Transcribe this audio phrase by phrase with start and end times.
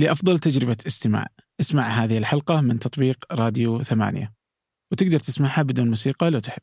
[0.00, 1.26] لأفضل تجربة استماع.
[1.60, 4.32] اسمع هذه الحلقة من تطبيق راديو ثمانية.
[4.92, 6.62] وتقدر تسمعها بدون موسيقى لو تحب.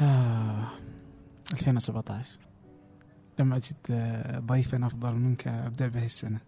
[0.00, 0.70] آه
[1.52, 2.47] 2017
[3.38, 6.38] لما أجد آه، ضيفا أفضل منك أبدأ به السنة.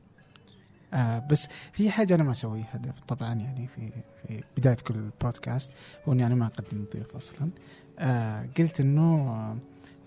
[0.95, 3.91] آه بس في حاجة أنا ما أسويها طبعا يعني في
[4.29, 5.73] في بداية كل بودكاست
[6.09, 7.51] هو إني أنا ما أقدم الضيف أصلا.
[7.99, 9.57] آه قلت إنه آه،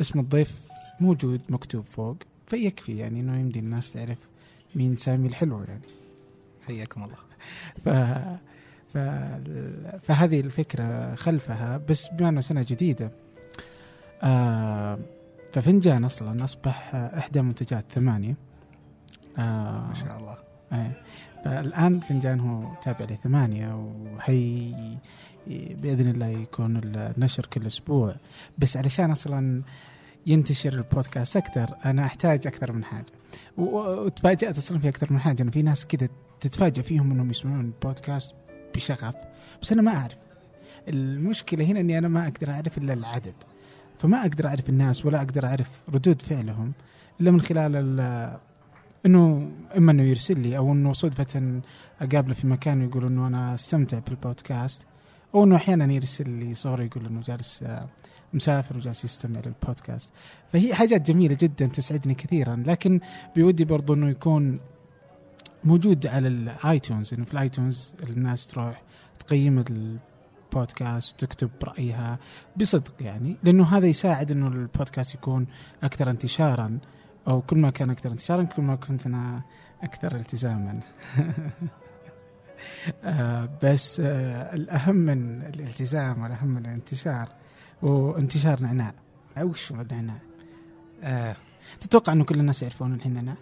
[0.01, 0.61] اسم الضيف
[0.99, 2.17] موجود مكتوب فوق
[2.47, 4.17] فيكفي يعني إنه يمدي الناس تعرف
[4.75, 5.81] مين سامي الحلو يعني.
[6.67, 7.15] حياكم الله.
[7.85, 7.89] ف...
[8.93, 8.97] ف...
[10.07, 13.11] فهذه الفكرة خلفها بس بما أنه سنة جديدة
[14.23, 14.99] آه
[15.53, 18.35] ففنجان أصلا أصبح إحدى منتجات ثمانية.
[19.37, 20.37] آه ما شاء الله.
[20.73, 21.01] إيه.
[21.45, 24.73] فالآن فنجان هو تابع لثمانية وهي
[25.47, 28.15] بإذن الله يكون النشر كل أسبوع.
[28.57, 29.61] بس علشان أصلا
[30.27, 33.05] ينتشر البودكاست أكثر أنا أحتاج أكثر من حاجة.
[33.57, 36.07] و- وتفاجأت أصلا في أكثر من حاجة أنا في ناس كذا
[36.41, 38.35] تتفاجأ فيهم أنهم يسمعون البودكاست
[38.75, 39.15] بشغف.
[39.61, 40.17] بس أنا ما أعرف.
[40.87, 43.35] المشكلة هنا أني أنا ما أقدر أعرف إلا العدد.
[44.03, 46.73] فما أقدر أعرف الناس ولا أقدر أعرف ردود فعلهم
[47.21, 48.37] إلا من خلال ال-
[49.05, 51.61] إنه إما إنه يرسل لي أو إنه صدفة
[52.01, 54.85] أقابله في مكان ويقول إنه أنا أستمتع بالبودكاست
[55.35, 57.87] أو إنه أحيانا يرسل لي صوره يقول إنه جالس آه،
[58.33, 60.11] مسافر وجالس يستمع للبودكاست.
[60.53, 62.99] فهي حاجات جميلة جدا تسعدني كثيرا لكن
[63.35, 64.59] بودي برضو إنه يكون
[65.63, 68.81] موجود على ال iTunes إنه في ال iTunes الناس تروح
[69.19, 69.63] تقيم
[70.53, 72.19] البودكاست وتكتب رأيها
[72.57, 75.47] بصدق يعني لأنه هذا يساعد إنه البودكاست يكون
[75.83, 76.79] أكثر انتشارا
[77.27, 79.41] أو كل ما كان أكثر انتشارا كل ما كنت أنا
[79.83, 80.79] أكثر التزاما
[83.03, 87.29] آه، بس آه، الأهم من الالتزام والأهم من الانتشار
[87.81, 88.93] وانتشار نعناع
[89.41, 90.19] وش هو النعناع؟
[91.03, 91.35] آه
[91.81, 93.35] تتوقع إنه كل الناس يعرفون الحين نعناع؟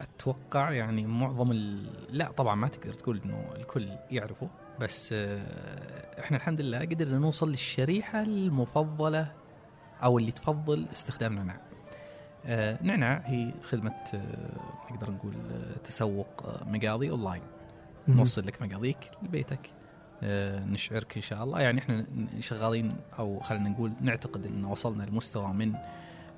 [0.00, 1.86] أتوقع يعني معظم ال...
[2.10, 4.48] لا طبعا ما تقدر تقول إنه الكل يعرفه
[4.80, 9.32] بس آه إحنا الحمد لله قدرنا نوصل للشريحة المفضلة
[10.02, 11.60] أو اللي تفضل استخدام نعناع.
[12.46, 15.34] آه نعناع هي خدمة آه نقدر نقول
[15.84, 17.42] تسوق مقاضي أونلاين.
[18.08, 19.70] نوصل لك مقاضيك لبيتك
[20.72, 22.06] نشعرك إن شاء الله يعني إحنا
[22.40, 25.72] شغالين أو خلينا نقول نعتقد إن وصلنا لمستوى من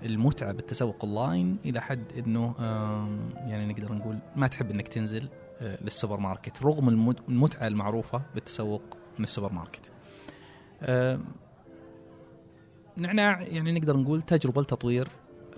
[0.03, 2.55] المتعة بالتسوق أونلاين إلى حد إنه
[3.47, 5.29] يعني نقدر نقول ما تحب إنك تنزل
[5.63, 8.83] للسوبر ماركت رغم المت- المتعة المعروفة بالتسوق
[9.19, 9.93] من السوبر ماركت.
[10.83, 11.25] آم،
[12.97, 15.09] نعناع يعني نقدر نقول تجربة لتطوير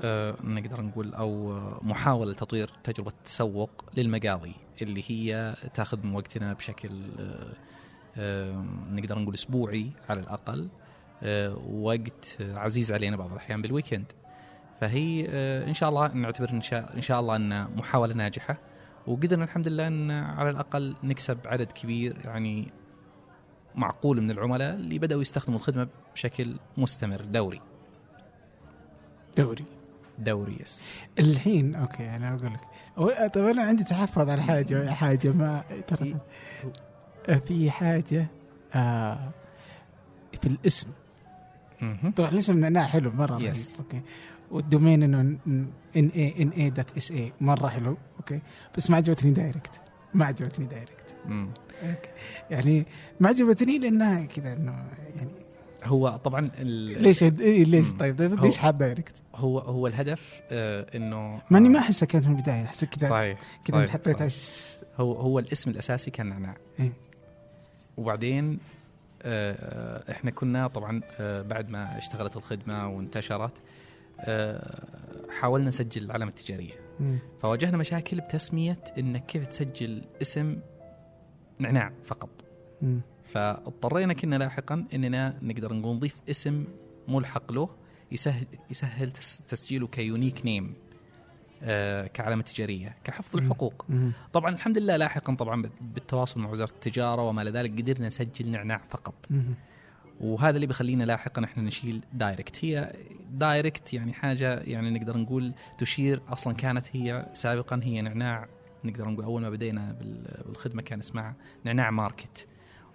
[0.00, 6.52] آه، نقدر نقول أو آه، محاولة لتطوير تجربة التسوق للمقاضي اللي هي تاخذ من وقتنا
[6.52, 7.52] بشكل آه،
[8.16, 10.68] آه، نقدر نقول أسبوعي على الأقل
[11.22, 14.12] آه، وقت آه، عزيز علينا بعض الأحيان بالويكند
[14.80, 18.58] فهي آه، إن شاء الله نعتبر إن شاء إن شاء الله أنها محاولة ناجحة
[19.06, 22.68] وقدرنا الحمد لله إن على الأقل نكسب عدد كبير يعني
[23.74, 27.60] معقول من العملاء اللي بدأوا يستخدموا الخدمة بشكل مستمر دوري.
[29.36, 29.64] دوري.
[30.18, 30.84] دوري yes.
[31.18, 33.34] الحين أوكي أنا أقول لك.
[33.34, 36.14] طيب أنا عندي تحفظ على حاجة حاجة ما ترى.
[37.40, 38.26] في حاجة
[38.74, 39.30] آه
[40.42, 40.88] في الاسم.
[42.16, 43.78] طبعا الاسم نعناع حلو مرة Yes.
[43.80, 44.02] أوكي.
[44.54, 45.68] والدومين إنه ان
[46.16, 48.40] اي إن اي dot SA مرة حلو أوكي
[48.76, 49.80] بس ما عجبتني direct
[50.14, 51.48] ما عجبتني direct مم.
[51.82, 52.08] أوكي.
[52.50, 52.86] يعني
[53.20, 54.84] ما عجبتني لأنها كذا إنه
[55.16, 55.30] يعني
[55.84, 57.92] هو طبعا ال- ليش إيه ليش.
[57.92, 62.26] طيب, طيب ليش حاب دايركت؟ هو هو الهدف آه إنه ماني آه، ما احسها كانت
[62.28, 64.28] من البداية أحس كذا صحيح كذا انت حطيتها
[64.96, 66.92] هو هو الاسم الأساسي كان نعناع إيه.
[67.96, 68.58] وبعدين
[69.22, 69.52] آه،
[70.08, 73.73] آه، إحنا كنا طبعا آه، بعد ما اشتغلت الخدمة وانتشرت آه،
[75.40, 77.18] حاولنا نسجل العلامة التجارية مم.
[77.42, 80.58] فواجهنا مشاكل بتسمية انك كيف تسجل اسم
[81.58, 82.30] نعناع فقط
[82.82, 83.00] مم.
[83.24, 86.64] فاضطرينا كنا لاحقا إننا نقدر نقول نضيف اسم
[87.08, 87.68] ملحق له
[88.12, 90.74] يسهل يسهل تس- تسجيله ك unique name
[91.62, 93.42] آه، كعلامة تجارية كحفظ مم.
[93.46, 94.12] الحقوق مم.
[94.32, 98.80] طبعا الحمد لله لاحقا طبعا بالتواصل مع وزارة التجارة وما إلى ذلك قدرنا نسجل نعناع
[98.90, 99.54] فقط مم.
[100.20, 102.64] وهذا اللي بيخلينا لاحقا إحنا نشيل direct.
[102.64, 102.92] هي
[103.30, 108.46] direct يعني حاجة يعني نقدر نقول تشير أصلا كانت هي سابقا هي نعناع.
[108.84, 111.34] نقدر نقول أول ما بدينا بال- بالخدمة كان اسمها
[111.64, 112.46] نعناع market.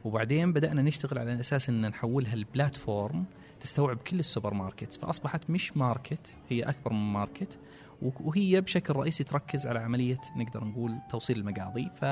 [0.03, 3.25] وبعدين بدأنا نشتغل على أساس إن نحولها ل platform
[3.59, 7.57] تستوعب كل السوبر ماركت فأصبحت مش market هي أكبر من market.
[8.01, 11.89] وهي بشكل رئيسي تركز على عملية نقدر نقول توصيل المقاضي.
[12.01, 12.05] ف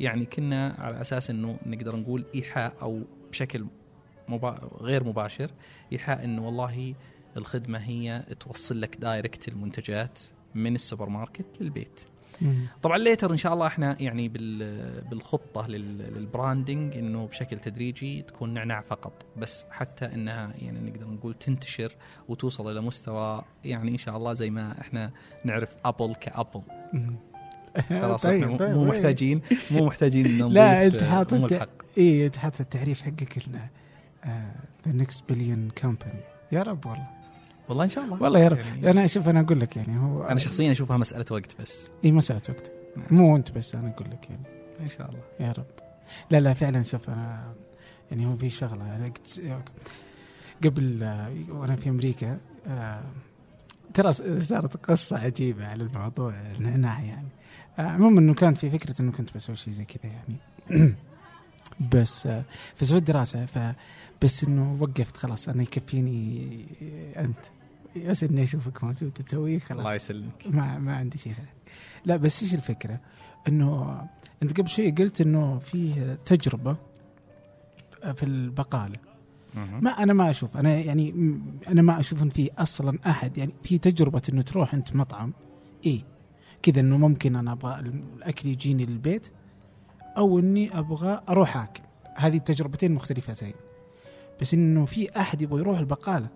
[0.00, 3.66] يعني كنا على أساس إنه نقدر نقول إيحاء أو بشكل
[4.28, 4.68] مبا...
[4.80, 5.50] غير مباشر
[5.92, 6.94] ايحاء إنه والله
[7.36, 10.18] الخدمة هي توصل لك direct المنتجات
[10.54, 12.00] من السوبر ماركت للبيت.
[12.82, 15.04] طبعا later إن شاء الله إحنا يعني بال...
[15.10, 15.98] بالخطة لل...
[15.98, 21.92] لل branding إنه بشكل تدريجي تكون نعناع فقط بس حتى إنها يعني نقدر نقول تنتشر
[22.28, 25.10] وتوصل إلى مستوى يعني إن شاء الله زي ما إحنا
[25.44, 26.62] نعرف Apple ك Apple.
[27.88, 28.94] خلاص طيب، إحنا طيب، مو طيب.
[28.94, 31.68] محتاجين مو محتاجين لا أنت حاطط
[31.98, 33.68] اي انت حاطط التعريف حقك انه
[34.86, 36.20] the next billion company
[36.52, 37.06] يا رب والله.
[37.68, 38.22] والله إن شاء الله.
[38.22, 38.58] والله يا رب.
[38.58, 41.90] يعني أنا شوف أنا أقول لك يعني هو أنا شخصيا أشوفها مسألة وقت بس.
[42.04, 42.72] إي مسألة وقت.
[42.96, 43.06] نعم.
[43.10, 44.42] مو أنت بس أنا أقول لك يعني.
[44.80, 45.22] إن شاء الله.
[45.40, 45.66] يا رب.
[46.30, 47.54] لا لا فعلا شوف أنا
[48.10, 48.96] يعني هو في شغلة.
[48.96, 49.12] أنا
[50.64, 53.02] قبل آه، وأنا في أمريكا آه،
[53.94, 57.28] ترى صارت قصة عجيبة على الموضوع النعناع يعني.
[57.78, 60.94] آه، عموما إنه كانت في فكرة إنه كنت بسوي شيء زي كذا يعني.
[61.92, 62.28] بس
[62.76, 63.58] فسويت دراسة ف
[64.22, 66.48] بس إنه وقفت خلاص أنا يكفيني
[67.16, 67.38] أنت.
[68.06, 69.80] بس إني أشوفك موجود تسويه خلاص.
[69.80, 70.46] الله يسلمك.
[70.46, 71.32] ما ما عندي شيء.
[71.32, 71.48] ثاني
[72.04, 73.00] لا بس إيش الفكرة؟
[73.48, 74.00] إنه
[74.42, 76.76] أنت قبل شوي قلت إنه في تجربة
[78.14, 78.96] في البقالة.
[79.54, 80.56] ما أنا ما أشوف.
[80.56, 81.38] أنا يعني
[81.68, 85.32] أنا ما أشوف إن في أصلا أحد يعني في تجربة إنه تروح أنت مطعم
[85.86, 86.00] إيه
[86.62, 89.30] كذا إنه ممكن أنا أبغى الأكل يجيني للبيت
[90.16, 91.82] أو إني أبغى أروح أكل.
[92.16, 93.54] هذه التجربتين مختلفتين.
[94.40, 96.28] بس إنه في أحد يبغى يروح البقالة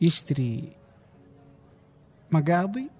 [0.00, 0.72] يشتري
[2.30, 2.90] مقاضي.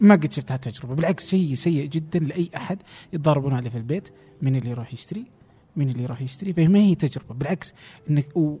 [0.00, 2.82] ما قد شفت هالتجربة بالعكس شيء سيء جدا لأي أحد
[3.12, 4.08] يتضاربون عليه في البيت.
[4.42, 5.24] من اللي يروح يشتري؟
[5.76, 7.34] من اللي يروح يشتري؟ فما هي تجربة.
[7.34, 7.74] بالعكس
[8.10, 8.36] إنك.
[8.36, 8.56] و...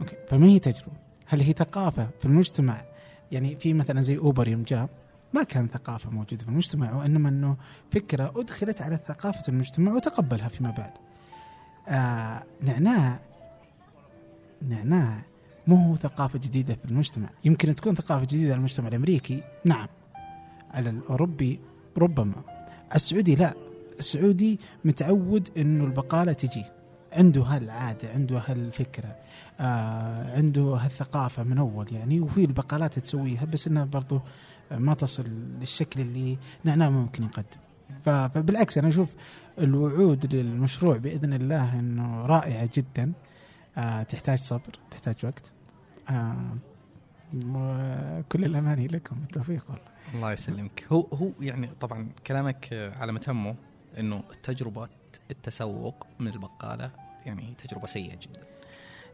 [0.00, 0.92] أوكي فما هي تجربة.
[1.26, 2.84] هل هي ثقافة في المجتمع؟
[3.32, 4.88] يعني في مثلا زي أوبر يوم جاء
[5.32, 7.56] ما كان ثقافة موجودة في المجتمع وإنما إنه
[7.90, 10.92] فكرة أدخلت على ثقافة المجتمع وتقبلها فيما بعد.
[11.88, 13.20] آه نعناع
[14.68, 15.22] نعناع.
[15.66, 17.28] مو هو ثقافة جديدة في المجتمع.
[17.44, 19.86] يمكن تكون ثقافة جديدة على المجتمع الأمريكي نعم.
[20.70, 21.60] على الأوروبي
[21.98, 22.42] ربما.
[22.94, 23.54] السعودي لا.
[23.98, 26.64] السعودي متعود إنه البقالة تجي.
[27.12, 29.16] عنده هالعادة عنده هالفكرة
[29.60, 34.20] آه عنده هالثقافة من أول يعني وفي البقالات تسويها بس إنها برضو
[34.70, 35.24] ما تصل
[35.60, 37.60] للشكل اللي نعناع ممكن يقدم.
[38.02, 39.14] فبالعكس أنا أشوف
[39.58, 43.12] الوعود للمشروع بإذن الله إنه رائعة جدا.
[43.76, 45.52] آه تحتاج صبر تحتاج وقت.
[46.10, 46.56] آه
[47.46, 49.84] وكل الأماني لكم بالتوفيق والله.
[50.14, 50.86] الله يسلمك.
[50.92, 53.54] هو هو يعني طبعا كلامك على ما تمه
[53.98, 54.88] إنه تجربة
[55.30, 56.90] التسوق من البقالة
[57.26, 58.40] يعني تجربة سيئة جدا.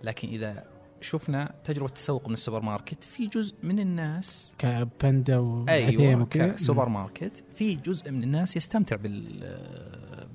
[0.03, 0.65] لكن إذا
[1.01, 7.45] شفنا تجربة التسوق من السوبر ماركت في جزء من الناس كباندا وعثيم أيوه كسوبر ماركت
[7.55, 9.41] في جزء من الناس يستمتع بال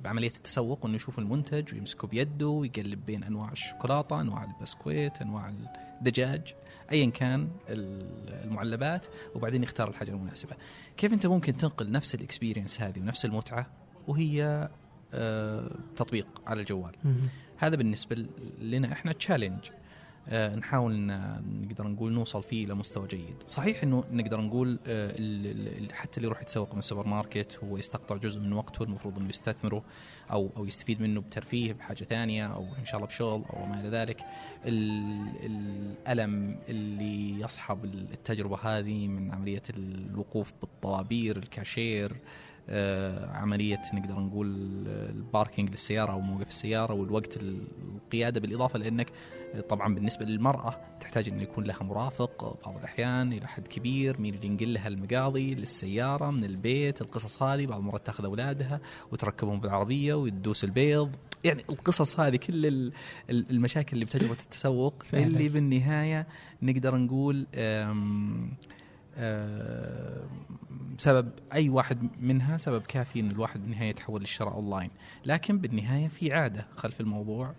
[0.03, 5.53] بعملية التسوق وإنه يشوف المنتج ويمسكه بيده ويقلب بين أنواع الشوكولاتة، أنواع البسكويت، أنواع
[5.99, 6.53] الدجاج،
[6.91, 9.05] ايا كان المعلبات
[9.35, 10.55] وبعدين يختار الحاجة المناسبة.
[10.97, 13.67] كيف أنت ممكن تنقل نفس ال experience هذه ونفس المتعة
[14.07, 14.69] وهي
[15.13, 16.91] آه، تطبيق على الجوال.
[17.57, 18.25] هذا بالنسبة
[18.61, 19.59] لنا إحنا challenge
[20.33, 23.35] نحاول ن- نقدر نقول نوصل فيه إلى مستوى جيد.
[23.47, 25.11] صحيح إنه نقدر نقول آه
[25.93, 29.83] حتى اللي يروح يتسوق من السوبر ماركت هو يستقطع جزء من وقته المفروض إنه يستثمره
[30.31, 33.89] أو أو يستفيد منه بترفيه بحاجة ثانية أو إن شاء الله بشغل أو ما إلى
[33.89, 34.21] ذلك.
[34.65, 42.15] ال- الألم اللي يصحب التجربة هذه من عملية الوقوف بالطوابير الكاشير آه،
[43.33, 44.47] عملية نقدر نقول
[44.87, 49.09] الباركينج للسيارة أو موقف السيارة والوقت القيادة بالإضافة لأنك
[49.69, 54.47] طبعا بالنسبة للمرأة تحتاج انه يكون لها مرافق بعض الأحيان إلى حد كبير مين اللي
[54.47, 58.79] ينقل لها المقاضي للسيارة من البيت القصص هذه بعض المرات تأخذ أولادها
[59.11, 61.11] وتركبهم بالعربية وتدوس البيض
[61.43, 62.91] يعني القصص هذه كل ال-
[63.29, 64.93] ال- المشاكل اللي بتجربة التسوق.
[65.13, 66.27] اللي بالنهاية
[66.61, 67.47] نقدر نقول
[70.97, 74.89] سبب أي واحد منها سبب كافي إن الواحد بالنهاية يتحول للشراء أونلاين،
[75.25, 77.53] لكن بالنهاية في عادة خلف الموضوع.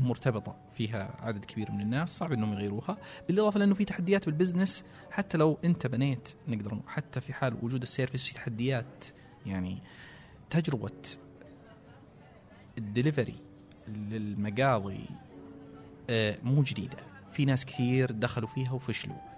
[0.00, 2.98] مرتبطة فيها عدد كبير من الناس صعب إنهم يغيروها
[3.28, 7.82] بالإضافة لأنه في تحديات بال business حتى لو أنت بنيت نقدر حتى في حال وجود
[7.82, 9.04] ال service في تحديات
[9.46, 9.78] يعني
[10.50, 10.92] تجربة
[12.78, 13.34] الدليفري
[13.88, 15.06] للمقاضي
[16.10, 16.98] آه، مو جديدة.
[17.32, 19.35] في ناس كثير دخلوا فيها وفشلوا.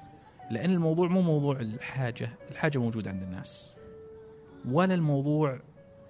[0.50, 3.76] لأن الموضوع مو موضوع الحاجة الحاجة موجودة عند الناس.
[4.68, 5.60] ولا الموضوع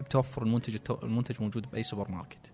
[0.00, 2.52] بتوفر المنتج التو- المنتج موجود بأي سوبر ماركت.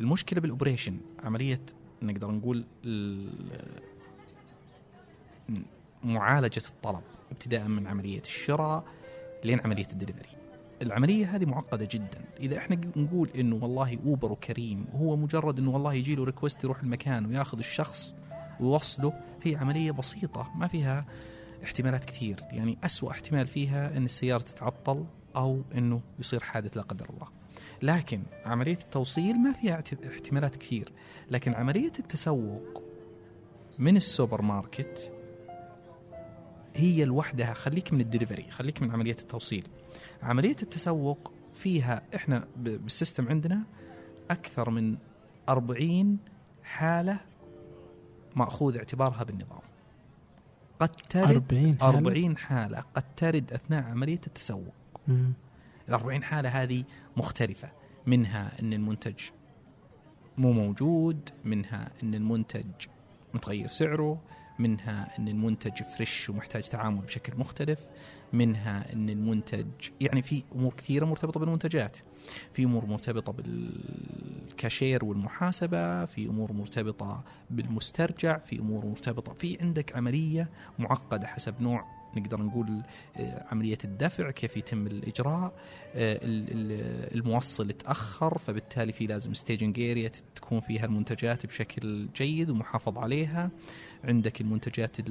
[0.00, 1.60] المشكلة بال operation عملية
[2.02, 3.82] نقدر نقول ال-
[6.04, 8.84] معالجة الطلب ابتداء من عملية الشراء
[9.44, 10.28] لين عملية الدليفري.
[10.82, 12.24] العملية هذه معقدة جدا.
[12.40, 16.82] إذا إحنا نقول إنه والله أوبر وكريم هو مجرد إنه والله يجي له request يروح
[16.82, 18.14] المكان وياخذ الشخص
[18.60, 21.06] ويوصله هي عملية بسيطة ما فيها
[21.64, 22.44] احتمالات كثير.
[22.50, 25.04] يعني أسوأ احتمال فيها إن السيارة تتعطل
[25.36, 27.28] أو إنه يصير حادث لا قدر الله.
[27.82, 30.92] لكن عملية التوصيل ما فيها احتمالات كثير.
[31.30, 32.82] لكن عملية التسوق
[33.78, 35.12] من السوبر ماركت
[36.74, 37.54] هي لوحدها.
[37.54, 39.68] خليك من الدليفري خليك من عملية التوصيل.
[40.22, 43.62] عملية التسوق فيها إحنا بال system عندنا
[44.30, 44.96] أكثر من
[45.48, 46.18] 40
[46.62, 47.20] حالة
[48.38, 49.60] مأخوذ اعتبارها بالنظام.
[50.80, 52.84] قد ترد 40 حالة؟ 40 حالة.
[52.94, 54.74] قد ترد أثناء عملية التسوق.
[55.08, 55.32] مم.
[55.88, 56.84] ال 40 حالة هذه
[57.16, 57.68] مختلفة.
[58.06, 59.20] منها أن المنتج
[60.38, 62.66] مو موجود منها أن المنتج
[63.34, 64.20] متغير سعره
[64.58, 67.80] منها أن المنتج فريش ومحتاج تعامل بشكل مختلف
[68.32, 69.66] منها أن المنتج
[70.00, 71.96] يعني في أمور كثيرة مرتبطة بالمنتجات.
[72.52, 73.32] في أمور مرتبطة
[74.48, 81.84] بالكاشير والمحاسبة في أمور مرتبطة بالمسترجع في أمور مرتبطة في عندك عملية معقدة حسب نوع
[82.16, 82.82] نقدر نقول
[83.16, 85.52] آه، عملية الدفع كيف يتم الإجراء
[85.94, 92.50] آه، ال- ال- الموصل تأخر فبالتالي في لازم staging area تكون فيها المنتجات بشكل جيد
[92.50, 93.50] ومحافظ عليها
[94.04, 95.04] عندك المنتجات ال-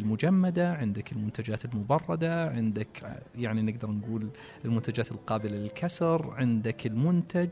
[0.00, 4.28] المجمدة عندك المنتجات المبردة عندك ع- يعني نقدر نقول
[4.64, 7.48] المنتجات القابلة للكسر عندك المنتج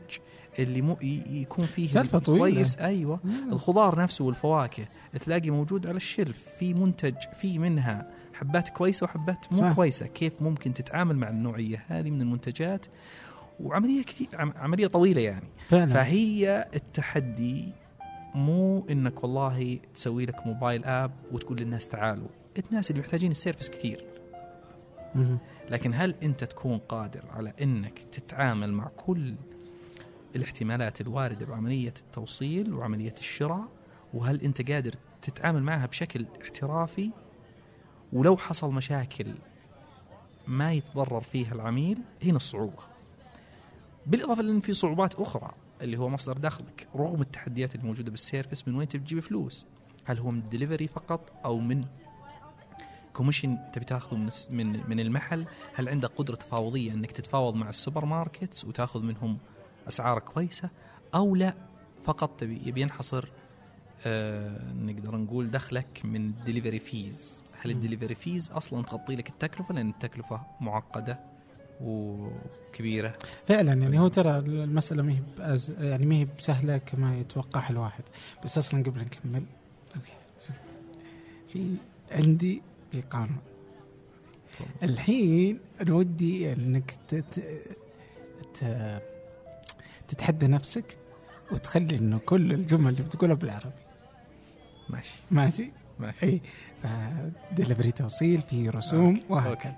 [0.59, 2.55] اللي مو يكون فيه سالفة طويلة.
[2.55, 3.51] كويس أيوه مم.
[3.53, 4.85] الخضار نفسه والفواكه
[5.25, 9.73] تلاقي موجود على الشلف في منتج في منها حبات كويسة وحبات مو صح.
[9.73, 10.07] كويسة.
[10.07, 12.85] كيف ممكن تتعامل مع النوعية هذه من المنتجات؟
[13.59, 15.47] وعملية كثير عم- عملية طويلة يعني.
[15.69, 15.93] فعلا.
[15.93, 17.73] فهي التحدي
[18.35, 22.27] مو إنك والله تسوي لك موبايل آب وتقول للناس تعالوا.
[22.69, 24.05] الناس اللي محتاجين السيرفس كثير.
[25.69, 29.35] لكن هل أنت تكون قادر على إنك تتعامل مع كل
[30.35, 33.67] الاحتمالات الواردة بعملية التوصيل وعملية الشراء؟
[34.13, 34.91] وهل أنت قادر
[35.21, 37.11] تتعامل معها بشكل احترافي؟
[38.13, 39.35] ولو حصل مشاكل
[40.47, 42.83] ما يتضرر فيها العميل هنا الصعوبة.
[44.05, 48.75] بالإضافة لأن في صعوبات أخرى اللي هو مصدر دخلك رغم التحديات الموجودة بال service من
[48.75, 49.65] وين تجيب فلوس؟
[50.05, 51.85] هل هو من الدليفري فقط أو من
[53.13, 55.45] commission تبي تاخذه من من من المحل؟
[55.75, 59.37] هل عندك قدرة تفاوضية إنك تتفاوض مع ال supermarkets وتاخذ منهم
[59.87, 60.69] أسعار كويسة؟
[61.15, 61.53] أو لا
[62.03, 63.25] فقط تبي يبي ينحصر
[64.05, 67.71] آه نقدر نقول دخلك من ال delivery fees هل.
[67.71, 71.19] ال delivery fees أصلا تغطي لك التكلفة؟ لأن التكلفة معقدة
[71.81, 73.17] وكبيرة.
[73.47, 75.71] فعلا يعني هو ترى المسألة ما هي بأز...
[75.79, 78.03] يعني ما هي بسهلة كما يتوقعها الواحد.
[78.43, 79.43] بس أصلا قبل نكمل.
[79.95, 80.13] أوكي.
[80.47, 80.55] شوف.
[81.53, 81.75] في
[82.11, 82.61] عندي
[82.91, 83.37] في قانون.
[84.83, 86.95] الحين أنا ودي إنك.
[90.07, 90.97] تتحدى نفسك
[91.51, 93.71] وتخلي إنه كل الجمل اللي بتقولها بالعربي.
[94.89, 95.15] ماشي.
[95.31, 96.25] ماشي؟ ماشي.
[96.25, 96.41] إي.
[96.83, 99.75] فدليفري توصيل في رسوم وهكذا.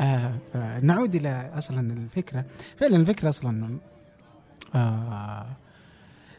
[0.00, 2.44] آه فنعود إلى أصلا الفكرة.
[2.76, 3.78] فعلا الفكرة أصلا
[4.74, 5.46] آه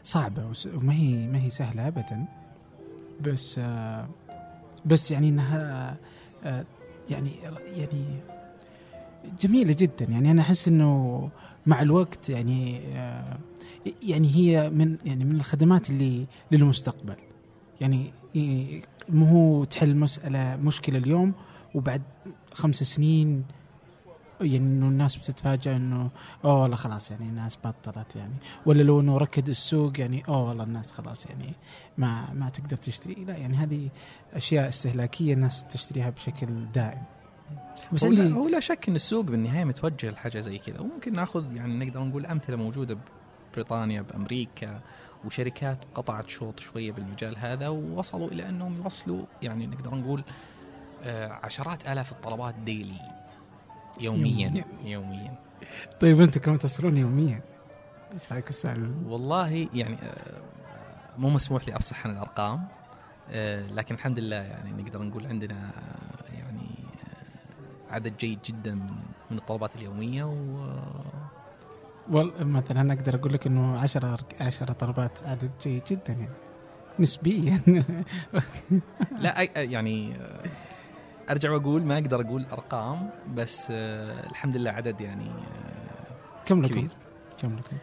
[0.04, 2.24] صعبة وما هي ما هي سهلة ابدا.
[3.20, 4.08] بس آه
[4.86, 5.96] بس يعني إنها
[6.44, 6.64] آه
[7.10, 7.30] يعني
[7.76, 8.04] يعني
[9.40, 10.04] جميلة جدا.
[10.04, 11.30] يعني أنا أحس إنه
[11.66, 13.38] مع الوقت يعني آه
[14.02, 17.16] يعني هي من يعني من الخدمات اللي للمستقبل.
[17.80, 21.32] يعني ي- مو هو تحل مسألة مشكلة اليوم
[21.74, 22.02] وبعد
[22.54, 23.44] خمس سنين
[24.40, 26.10] يعني إنه الناس بتتفاجئ إنه
[26.44, 28.34] أوه والله خلاص يعني الناس بطلت يعني.
[28.66, 31.52] ولا لو إنه ركد السوق يعني أوه والله الناس خلاص يعني
[31.98, 33.14] ما ما تقدر تشتري.
[33.14, 33.88] لا يعني هذه
[34.34, 37.02] أشياء استهلاكية الناس تشتريها بشكل دائم.
[37.92, 40.80] بس هو لا شك إن السوق بالنهاية متوجه لحاجة زي كذا.
[40.80, 42.98] وممكن نأخذ يعني نقدر نقول أمثلة موجودة
[43.52, 44.80] ببريطانيا بأمريكا
[45.24, 50.24] وشركات قطعت شوط شوية بالمجال هذا ووصلوا إلى أنهم يوصلوا يعني نقدر نقول
[51.02, 53.00] آه، عشرات آلاف الطلبات ديلي
[54.00, 54.64] يوميا يومياً.
[54.84, 55.38] يوميا
[56.00, 57.40] طيب أنتم كم تصلون يوميا؟
[58.14, 60.40] إيش رأيك السؤال؟ والله يعني آه،
[61.18, 62.64] مو مسموح لي أفصح عن الأرقام
[63.30, 65.70] آه، لكن الحمد لله يعني نقدر نقول عندنا
[66.34, 66.68] يعني
[67.90, 68.96] عدد جيد جدا من
[69.30, 70.66] من الطلبات اليومية و
[72.10, 76.28] والله مثلا أقدر أقول لك إنه 10 10 طلبات عدد جيد جدا يعني
[76.98, 77.60] نسبيا
[79.22, 80.16] لا يعني
[81.30, 86.74] أرجع وأقول ما أقدر أقول أرقام بس آه، الحمد لله عدد يعني آه، كم لكم؟
[86.74, 86.88] كبير
[87.38, 87.76] كم لكم؟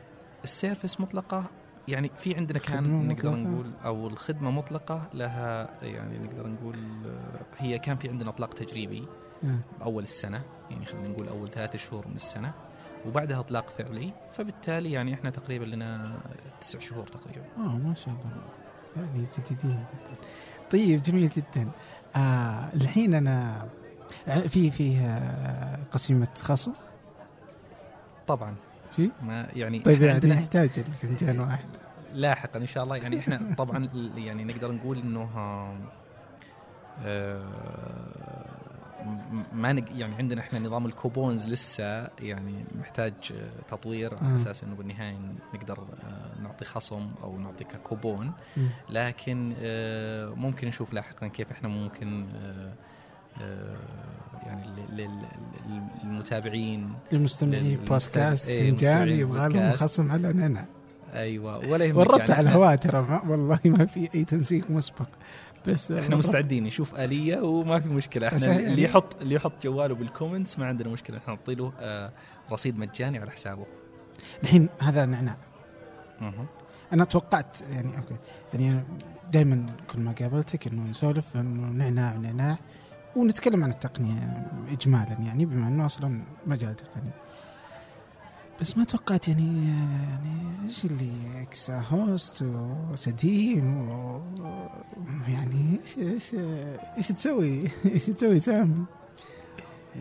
[0.43, 1.43] السيرفس مطلقة
[1.87, 6.75] يعني في عندنا كان نقدر مطلقة؟ نقول أو الخدمة مطلقة لها يعني نقدر نقول
[7.05, 9.07] آه، هي كان في عندنا أطلاق تجريبي.
[9.79, 12.53] باول السنة يعني خلينا نقول أول ثلاثة شهور من السنة
[13.07, 16.17] وبعدها اطلاق فعلي فبالتالي يعني إحنا تقريبا لنا
[16.61, 17.45] تسع شهور تقريبا.
[17.57, 18.31] آه ما شاء الله.
[18.95, 20.15] يعني جديدين جدا.
[20.71, 21.71] طيب جميل جدا.
[22.15, 23.65] آه الحين أنا
[24.47, 26.73] في في آه، قسيمة خصم؟
[28.27, 28.55] طبعا.
[28.95, 31.65] في ما يعني طيب يعني عندنا نحتاج الفنجان واحد.
[32.13, 32.95] لاحقا إن شاء الله.
[32.97, 35.87] يعني إحنا طبعا يعني نقدر نقول إنه آه، م-
[39.53, 44.35] ما نق يعني عندنا إحنا نظام الكوبونز لسه يعني محتاج آه، تطوير على مم.
[44.35, 45.17] أساس إنه بالنهاية
[45.53, 48.69] نقدر آه، نعطي خصم أو نعطي كوبون مم.
[48.89, 52.73] لكن آه، ممكن نشوف لاحقا كيف إحنا ممكن آه،
[53.41, 53.77] آه،
[54.45, 59.71] يعني لل- لل- للمتابعين للمستمعين لل- بودكاست إيه، فنجان مستمعين يبغى لهم.
[59.71, 60.65] خصم على نعناع
[61.13, 65.07] أيوه ولا يهمك ورطت يعني على الهواء ترى والله ما في أي تنسيق مسبق
[65.67, 66.15] بس إحنا.
[66.15, 68.81] مستعدين نشوف آلية وما في مشكلة إحنا اللي يعني.
[68.81, 72.11] يحط اللي يحط جواله بال comments ما عندنا مشكلة إحنا نعطي له آه،
[72.51, 73.65] رصيد مجاني على حسابه
[74.43, 75.37] الحين هذا نعناع.
[76.93, 78.15] أنا توقعت يعني okay
[78.53, 78.83] يعني
[79.31, 82.57] دائما كل ما قابلتك إنه نسولف انه نعناع ونعناع
[83.15, 87.09] ونتكلم عن التقنية اجمالا يعني بما إنه أصلا مجال تقني
[88.61, 92.41] بس ما توقعت يعني يعني إيش اللي إكسا هوست
[92.91, 94.21] وسديم و
[95.27, 96.35] يعني إيش إيش
[96.97, 97.59] إيش تسوي؟
[97.93, 98.85] إيش تسوي سام؟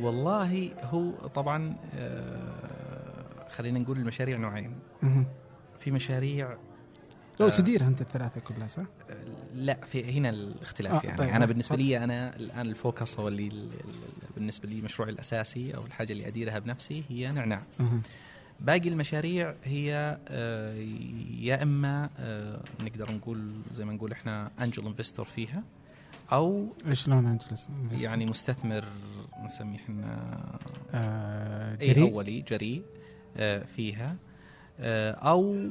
[0.01, 4.79] والله هو طبعا آه، خلينا نقول المشاريع نوعين.
[5.79, 6.57] في مشاريع
[7.41, 7.51] لو آه.
[7.51, 11.77] تديرها أنت الثلاثة كلها صح؟ آه، لا في هنا الاختلاف آه، يعني طيب، أنا بالنسبة.
[11.77, 16.13] لي أنا الآن ال focus هو اللي ال- ال- بالنسبة لي مشروعي الأساسي أو الحاجة
[16.13, 17.63] اللي أديرها بنفسي هي نعناع.
[18.63, 20.75] باقي المشاريع هي آه،
[21.41, 25.63] يا إما آه، نقدر نقول زي ما نقول إحنا angel investor فيها
[26.33, 28.85] أو شلون angels؟ يعني مستثمر
[29.45, 30.35] نسميه إحنا
[30.95, 32.83] آه اي جريء أولي جريء
[33.77, 34.17] فيها
[34.81, 35.71] أو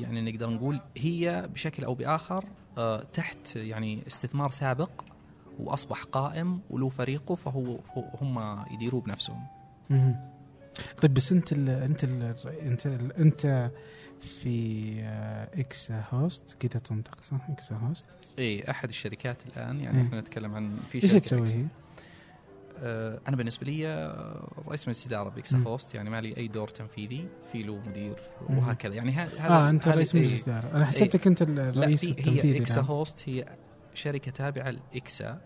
[0.00, 2.44] يعني نقدر نقول هي بشكل أو بآخر
[3.12, 4.90] تحت يعني استثمار سابق
[5.58, 7.78] وأصبح قائم وله فريقه فهو
[8.20, 9.40] هم يديروه بنفسهم.
[11.02, 13.70] طيب بس انت ال انت ال انت ال انت
[14.20, 18.06] في آه، إكس هوست كذا تنطق صح إكس هوست
[18.38, 20.06] اي أحد الشركات الآن يعني مم.
[20.06, 21.48] إحنا نتكلم عن في إيش شركة تسوي.
[21.48, 21.66] هي؟
[22.78, 25.68] آه، أنا بالنسبة لي آه، رئيس مجلس إدارة بإكسا مم.
[25.68, 28.16] هوست يعني ما لي أي دور تنفيذي في له مدير.
[28.48, 30.22] وهكذا يعني هذا آه أنت رئيس إيه.
[30.26, 32.80] مجلس إدارة أنا حسبتك أنت لا الرئيس في التنفيذي هي اكسا.
[32.80, 33.44] هوست هي
[33.94, 35.40] شركة تابعة لإكسا.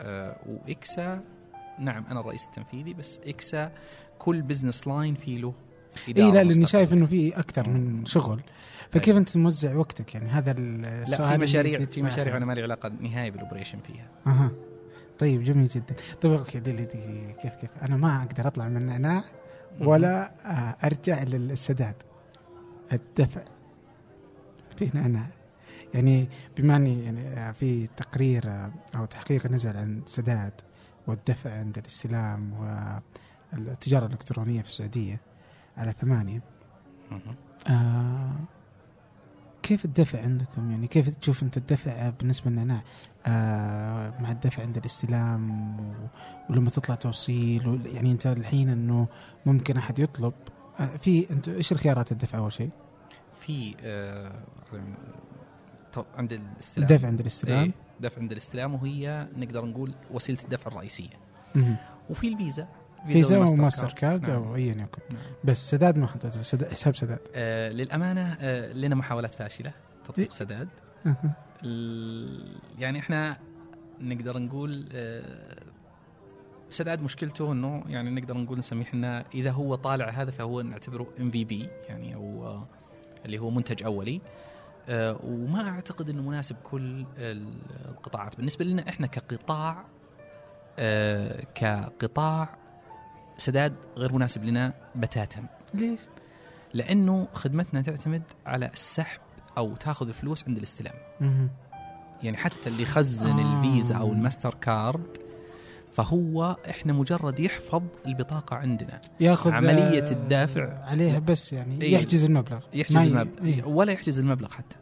[0.00, 1.24] آه، وإكسا
[1.78, 3.72] نعم أنا الرئيس التنفيذي بس إكسا
[4.18, 5.54] كل business line في له
[6.08, 6.66] اي لا لأني.
[6.66, 8.40] شايف إنه في أكثر من شغل.
[8.90, 9.18] فكيف أيوة.
[9.18, 12.36] أنت موزع وقتك؟ يعني هذا السؤال لا في مشاريع في مشاريع.
[12.36, 14.08] أنا ما لي علاقة نهائي بال operation فيها.
[14.26, 14.50] أها.
[15.18, 15.94] طيب جميل جدا.
[16.20, 19.22] طيب okay ليلي دقيقة كيف كيف؟ أنا ما أقدر أطلع من النعناع
[19.80, 21.94] ولا آه، أرجع للسداد.
[22.92, 23.44] الدفع
[24.76, 25.26] في نعناع
[25.94, 30.52] يعني بما أني يعني آه، في تقرير آه، أو تحقيق نزل عن سداد
[31.06, 32.52] والدفع عند الاستلام
[33.52, 35.20] والتجارة الإلكترونية في السعودية
[35.76, 36.42] على ثمانية.
[37.10, 37.36] مهم.
[37.68, 38.32] آه
[39.62, 42.82] كيف الدفع عندكم؟ يعني كيف تشوف أنت الدفع بالنسبة للنعناع
[43.26, 45.76] آه مع الدفع عند الاستلام
[46.50, 49.08] ولما تطلع توصيل يعني أنت الحين إنه
[49.46, 50.32] ممكن أحد يطلب.
[50.80, 52.70] آه في أنت إيش الخيارات الدفع أول شيء؟
[53.40, 54.32] في آه،
[56.16, 61.08] عند الاستلام الدفع عند الاستلام إيه، دفع عند الاستلام وهي نقدر نقول وسيلة الدفع الرئيسية
[61.54, 61.76] مهم.
[62.10, 62.68] وفي الفيزا
[63.08, 64.42] فيزا وماستر كارد نعم.
[64.42, 65.22] أو ايا يكن نعم.
[65.44, 69.72] بس سداد ما حطيته سداد حساب سداد آه للأمانة آه لنا محاولات فاشلة
[70.04, 70.32] تطبيق إيه.
[70.34, 70.68] سداد.
[71.64, 73.38] ال- يعني إحنا
[74.00, 75.62] نقدر نقول آه،
[76.70, 81.30] سداد مشكلته إنه يعني نقدر نقول نسميه إحنا إذا هو طالع هذا فهو نعتبره إم
[81.30, 82.66] في بي يعني أو آه،
[83.24, 84.20] اللي هو منتج أولي آه،
[85.24, 87.48] وما أعتقد إنه مناسب كل ال-
[87.88, 89.84] القطاعات بالنسبة لنا إحنا كقطاع
[90.78, 92.48] آه، كقطاع
[93.38, 96.00] سداد غير مناسب لنا بتاتا ليش؟
[96.74, 99.20] لأنه خدمتنا تعتمد على السحب
[99.58, 100.94] أو تاخذ الفلوس عند الاستلام.
[102.22, 103.58] يعني حتى اللي يخزن آه.
[103.58, 105.18] الفيزا أو الماستر كارد
[105.92, 110.84] فهو إحنا مجرد يحفظ البطاقة عندنا ياخذ عملية آه، الدافع.
[110.84, 111.94] عليها بس يعني إيه.
[111.94, 113.64] يحجز المبلغ يحجز المبلغ إيه.
[113.64, 114.76] ولا يحجز المبلغ حتى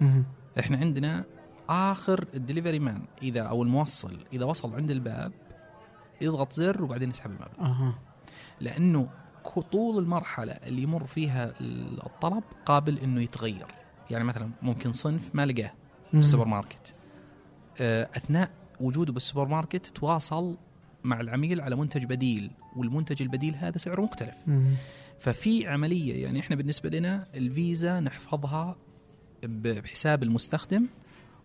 [0.00, 0.24] مهم.
[0.60, 1.24] إحنا عندنا
[1.68, 5.32] آخر ال delivery man إذا أو الموصل إذا وصل عند الباب
[6.20, 7.98] يضغط زر وبعدين يسحب المبلغ أها
[8.60, 9.08] لأنه
[9.72, 13.66] طول المرحلة اللي يمر فيها الطلب قابل إنه يتغير
[14.10, 15.72] يعني مثلا ممكن صنف ما لقاه
[16.12, 16.20] مم.
[16.20, 16.94] بالسوبر ماركت
[17.80, 18.50] آه، أثناء
[18.80, 20.56] وجوده بالسوبر ماركت تواصل
[21.04, 24.34] مع العميل على منتج بديل والمنتج البديل هذا سعره مختلف.
[24.46, 24.74] مم.
[25.18, 28.76] ففي عملية يعني إحنا بالنسبة لنا الفيزا نحفظها
[29.42, 30.86] بحساب المستخدم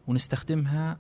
[0.08, 0.98] ونستخدمها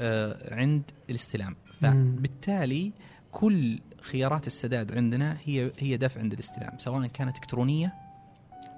[0.00, 1.56] آه، عند الاستلام.
[1.80, 2.92] فبالتالي
[3.32, 7.94] كل خيارات السداد عندنا هي هي دفع عند الاستلام سواء كانت إلكترونية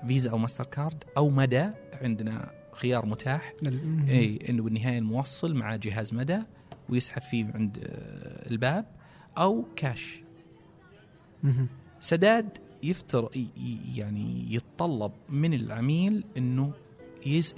[0.06, 1.70] فيزا أو ماستر كارد أو مدى
[2.02, 3.52] عندنا خيار متاح.
[4.08, 6.38] اي إنه بالنهاية الموصل مع جهاز مدى.
[6.88, 8.84] ويسحب فيه عند آه، الباب
[9.38, 10.20] أو كاش.
[12.00, 12.48] سداد
[12.82, 13.30] يفتر
[13.94, 16.72] يعني يتطلب من العميل إنه
[17.26, 17.54] يس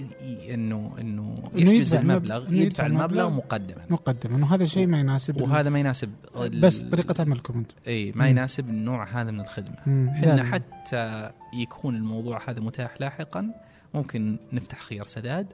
[0.49, 6.11] إنه إنه يحجز المبلغ يدفع المبلغ مقدما مقدما وهذا شيء ما يناسب وهذا ما يناسب
[6.35, 8.27] بس طريقة عملكم أنتم اي ما.
[8.27, 9.75] يناسب النوع هذا من الخدمة.
[10.09, 10.43] إحنا.
[10.43, 13.51] حتى يكون الموضوع هذا متاح لاحقا
[13.93, 15.47] ممكن نفتح خيار سداد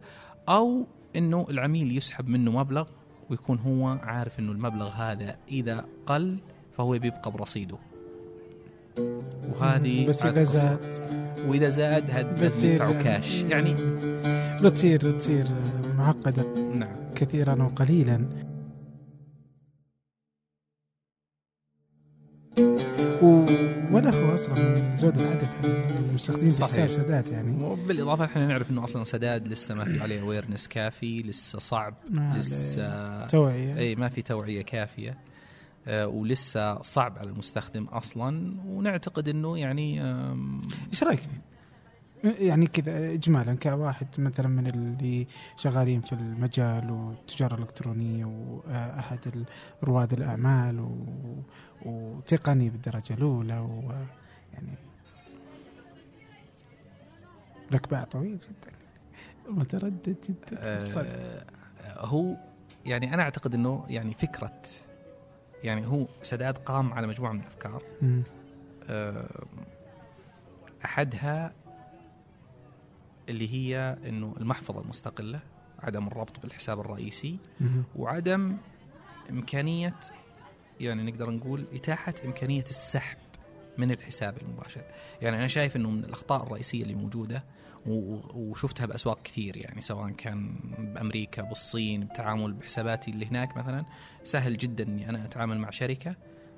[0.50, 2.88] أو إنه العميل يسحب منه مبلغ
[3.34, 6.38] ويكون هو عارف إنه المبلغ هذا إذا قل
[6.78, 7.78] فهو بيبقى برصيده.
[9.50, 10.43] وهذه بس إذا.
[10.43, 10.96] زاد.
[11.48, 13.76] وإذا زاد هاد لازم يدفعوا كاش يعني
[14.62, 15.48] لو تصير تصير
[15.98, 16.43] معقدة.
[16.76, 16.96] نعم.
[17.15, 18.28] كثيرا وقليلا
[22.60, 22.93] و...
[23.92, 26.92] ولا هو أصلا من زود العدد يعني المستخدمين صحيح.
[26.92, 31.60] سداد يعني وبالاضافه إحنا نعرف إنه أصلا سداد لسه ما في عليه awareness كافي لسه
[31.60, 35.18] صعب لسه توعية إي ما في توعية كافية
[35.88, 40.02] آه، ولسه صعب على المستخدم أصلا ونعتقد إنه يعني
[40.92, 41.54] إيش رأيك فيه؟
[42.24, 49.46] يعني كذا اجمالا كواحد مثلا من اللي شغالين في المجال والتجارة الإلكترونية وأحد
[49.84, 50.80] رواد الأعمال
[51.86, 51.89] و...
[52.17, 54.76] وتقني بالدرجة الأولى ويعني
[57.72, 58.74] لك باع طويل جدا
[59.48, 60.58] متردد جدا.
[60.60, 61.46] آه،
[61.98, 62.36] هو
[62.86, 64.62] يعني أنا أعتقد إنه يعني فكرة
[65.63, 68.24] يعني هو سداد قام على مجموعة من الأفكار مم.
[68.89, 69.46] آه،
[70.86, 71.54] أحدها
[73.30, 75.39] اللي هي إنه المحفظة المستقلة
[75.80, 77.38] عدم الربط بالحساب الرئيسي.
[77.96, 78.58] وعدم
[79.30, 79.96] إمكانية
[80.84, 83.17] يعني نقدر نقول إتاحة إمكانية السحب
[83.78, 84.82] من الحساب المباشر.
[85.22, 87.43] يعني أنا شايف إنه من الأخطاء الرئيسية اللي موجودة
[87.86, 90.56] و- وشفتها بأسواق كثير يعني سواء كان
[90.96, 93.86] بأمريكا بالصين بتعامل بحساباتي اللي هناك مثلا
[94.24, 96.15] سهل جدا إني أنا أتعامل مع شركة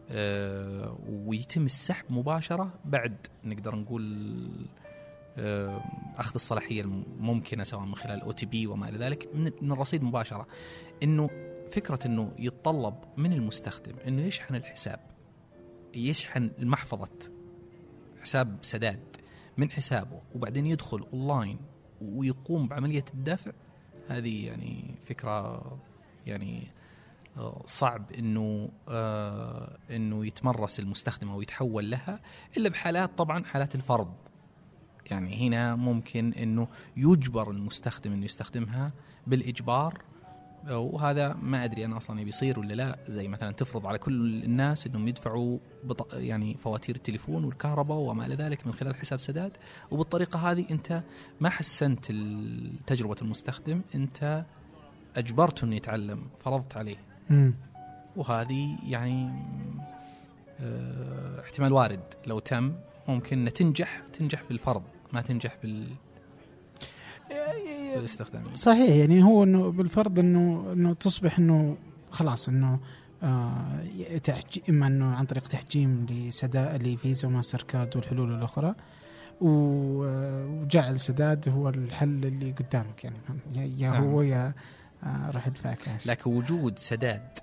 [0.09, 4.49] آه، ويتم السحب مباشرة بعد نقدر نقول
[5.38, 5.81] آه،
[6.17, 9.29] أخذ الصلاحية الممكنة سواء من خلال OTP وما إلى ذلك
[9.61, 10.47] من الرصيد مباشرة.
[11.03, 11.29] إنه
[11.71, 14.99] فكرة إنه يتطلب من المستخدم إنه يشحن الحساب.
[15.95, 17.32] يشحن محفظه
[18.21, 19.17] حساب سداد
[19.58, 21.58] من حسابه وبعدين يدخل اونلاين
[22.01, 23.51] ويقوم بعملية الدفع.
[24.08, 25.62] هذه يعني فكرة
[26.25, 26.67] يعني
[27.38, 32.19] آه، صعب إنه آه، إنه يتمرس المستخدم أو يتحول لها
[32.58, 34.13] إلا بحالات طبعا حالات الفرض.
[35.12, 38.91] يعني هنا ممكن إنه يجبر المستخدم إنه يستخدمها
[39.28, 40.01] بالإجبار
[40.69, 42.99] وهذا ما أدري أنا أصلا بيصير ولا لا.
[43.08, 46.13] زي مثلا تفرض على كل الناس إنهم يدفعوا بط...
[46.13, 49.58] يعني فواتير التليفون والكهرباء وما إلى ذلك من خلال حساب سداد.
[49.91, 51.01] وبالطريقة هذه أنت
[51.39, 52.06] ما حسنت
[52.88, 54.45] تجربه المستخدم أنت
[55.17, 56.97] اجبرته إنه يتعلم فرضت عليه.
[57.30, 57.54] مم.
[58.15, 59.30] وهذه يعني
[60.60, 62.04] آه، احتمال وارد.
[62.28, 62.73] لو تم
[63.08, 65.88] ممكن تنجح تنجح بالفرض ما تنجح بال...
[67.95, 71.77] بالاستخدام صحيح يعني هو إنه بالفرض إنه إنه تصبح إنه
[72.11, 72.79] خلاص إنه
[73.23, 73.83] آه
[74.69, 78.75] إما إنه عن طريق تحجيم لسداد لفيزا وماستر كارد والحلول الأخرى
[79.41, 83.15] وجعل سداد هو الحل اللي قدامك يعني
[83.55, 84.03] يا- يا نعم.
[84.03, 84.53] هو يا
[85.03, 87.39] آه راح ادفع كاش لكن وجود سداد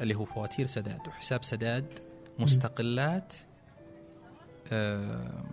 [0.00, 1.94] اللي هو فواتير سداد وحساب سداد
[2.38, 3.32] مستقلات
[4.72, 5.44] آه،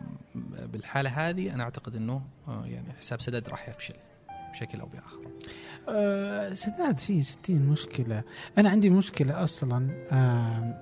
[0.73, 3.93] بالحالة هذه أنا أعتقد أنه آه، يعني حساب سداد راح يفشل
[4.53, 5.19] بشكل أو بآخر.
[5.89, 8.23] آه سداد فيه 60 مشكلة.
[8.57, 10.81] أنا عندي مشكلة أصلا آه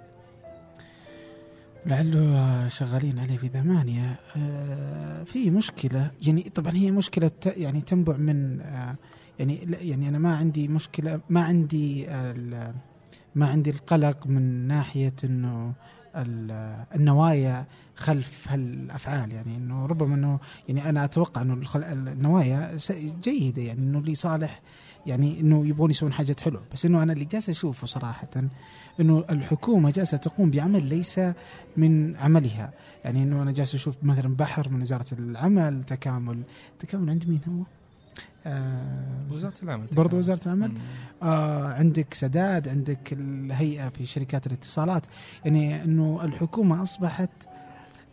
[1.86, 4.20] لعله شغالين عليه في ثمانية.
[4.38, 8.96] آه في مشكلة يعني طبعا هي مشكلة يعني تنبع من آه
[9.40, 12.08] يعني يعني أنا ما عندي مشكلة ما عندي
[13.36, 15.74] ما عندي القلق من ناحية ال-
[16.96, 17.66] النوايا
[17.98, 22.78] خلف هالأفعال يعني إنه ربما إنه يعني أنا أتوقع إنه النوايا
[23.24, 24.62] جيدة يعني إنه لصالح
[25.06, 26.62] يعني إنه يبغون يسوون حاجة حلوة.
[26.74, 28.28] بس إنه أنا اللي جالس أشوفه صراحة
[29.00, 31.20] إنه الحكومة جالسة تقوم بعمل ليس
[31.78, 32.74] من عملها.
[33.06, 36.44] يعني إنه أنا جالس أشوف مثلا بحر من وزارة العمل تكامل
[36.80, 37.64] تكامل عند مين هو؟
[38.46, 40.72] آه وزارة العمل برضو وزارة العمل؟
[41.24, 45.06] آه عندك سداد عندك الهيئة في شركات الاتصالات.
[45.46, 47.30] يعني إنه الحكومة أصبحت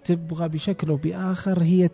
[0.05, 1.91] تبغى بشكل أو بآخر هي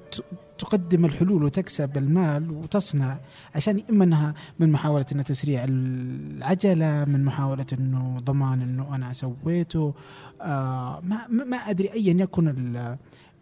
[0.59, 3.19] تقدم الحلول وتكسب المال وتصنع
[3.55, 9.95] عشان اما انها من محاولة انها تسريع العجلة من محاولة إنه ضمان إنه أنا سويته.
[10.41, 12.75] آه ما ما أدري ايا يكن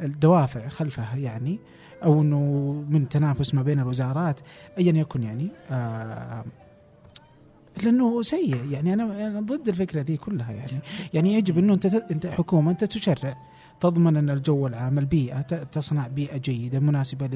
[0.01, 1.59] الدوافع خلفها يعني
[2.05, 2.39] أو إنه
[2.91, 4.41] من تنافس ما بين الوزارات
[4.79, 5.49] ايا يكن يعني.
[5.71, 6.45] آه
[7.85, 8.95] لأنه سيء يعني.
[8.95, 10.79] أنا ضد الفكرة دي كلها يعني.
[11.15, 13.37] يعني يجب إنه أنت أنت حكومة أنت تشرع.
[13.81, 17.27] تضمن أن الجو العام البيئة تصنع بيئة جيدة مناسبة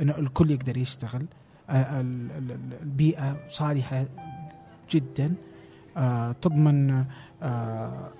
[0.00, 1.26] لأنه الكل يقدر يشتغل.
[1.70, 4.06] البيئة صالحة
[4.90, 5.34] جدا.
[5.96, 7.04] آه، تضمن
[7.42, 8.10] آه،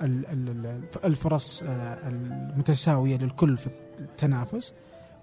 [1.04, 4.74] الفرص آه، المتساوية للكل في التنافس.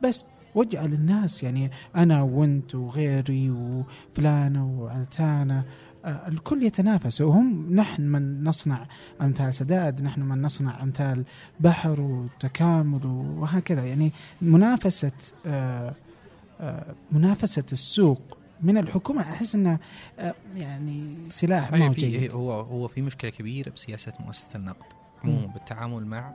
[0.04, 5.64] بس واجعل الناس يعني أنا وأنت وغيري وفلانة وعلتانة آه،
[6.06, 7.22] الكل يتنافس.
[7.22, 8.88] وهم نحن من نصنع
[9.22, 11.24] أمثال سداد نحن من نصنع أمثال
[11.60, 13.86] بحر وتكامل وهكذا.
[13.86, 15.12] يعني منافسة
[15.46, 15.94] آه،
[16.62, 19.80] آه، منافسة السوق من الحكومة أحس إنه
[20.56, 22.34] يعني سلاح ما جيد.
[22.34, 26.34] هو هو في مشكلة كبيرة بسياسة مؤسسة النقد عموما بالتعامل مع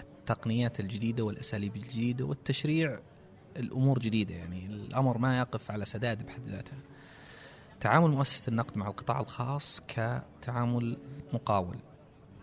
[0.00, 2.98] التقنيات الجديدة والأساليب الجديدة والتشريع
[3.56, 4.34] الأمور جديدة.
[4.34, 6.76] يعني الأمر ما يقف على سداد بحد ذاته.
[7.80, 10.98] تعامل مؤسسة النقد مع القطاع الخاص كتعامل
[11.32, 11.76] مقاول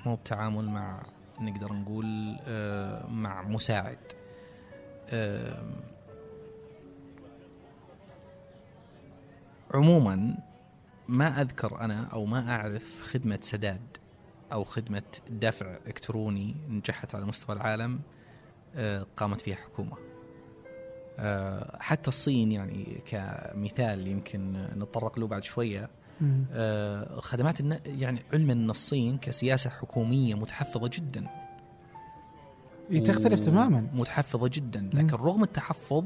[0.05, 1.03] مو بتعامل مع
[1.39, 3.97] نقدر نقول آه، مع مساعد.
[9.73, 10.37] عموما
[11.07, 13.97] ما أذكر أنا أو ما أعرف خدمة سداد
[14.53, 17.99] أو خدمة دفع إلكتروني نجحت على مستوى العالم
[18.75, 19.97] آه، قامت فيها حكومة.
[19.97, 20.14] آه،
[21.79, 25.89] حتى الصين يعني كمثال يمكن نتطرق له بعد شوية.
[26.51, 31.27] آه، خدمات يعني علما إن الصين كسياسة حكومية متحفظة جدا.
[33.05, 33.87] تختلف تماما.
[33.93, 34.89] متحفظة جدا.
[34.93, 36.03] لكن رغم التحفظ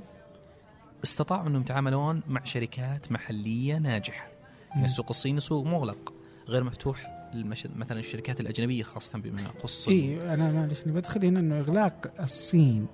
[1.04, 4.28] استطاعوا إنهم يتعاملون مع شركات محلية ناجحة.
[4.72, 6.13] يعني السوق الصيني سوق مغلق
[6.48, 7.67] غير مفتوح المش...
[7.76, 12.88] مثلا الشركات الأجنبية خاصة بما يخص إي أنا معلش بدخل هنا إنه إغلاق الصين.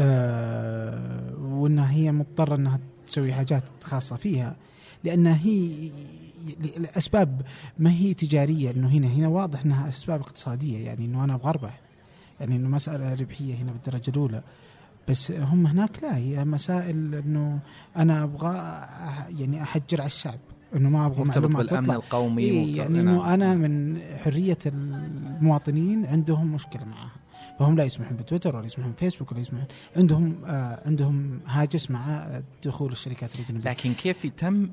[0.00, 4.56] آه وإنها هي مضطرة إنها تسوي حاجات خاصة فيها
[5.04, 5.90] لانها هي
[6.76, 7.42] لاسباب
[7.78, 11.80] ما هي تجارية انه هنا هنا واضح إنها أسباب اقتصادية يعني إنه أنا أبغى أربح
[12.40, 14.42] يعني إنه مسألة ربحية هنا بالدرجة الأولى.
[15.08, 17.58] بس هم هناك لا هي مسائل إنه
[17.96, 18.54] أنا أبغى
[19.40, 20.38] يعني أحجر على الشعب
[20.76, 21.94] إنه ما أبغى مرتبط بالأمن تطلع.
[21.94, 27.10] القومي إيه يعني إنه أنا من حرية المواطنين عندهم مشكلة معها
[27.58, 32.92] فهم لا يسمحون بتويتر ولا يسمحون فيسبوك ولا يسمحون عندهم آه عندهم هاجس مع دخول
[32.92, 33.70] الشركات الأجنبية.
[33.70, 34.70] لكن كيف يتم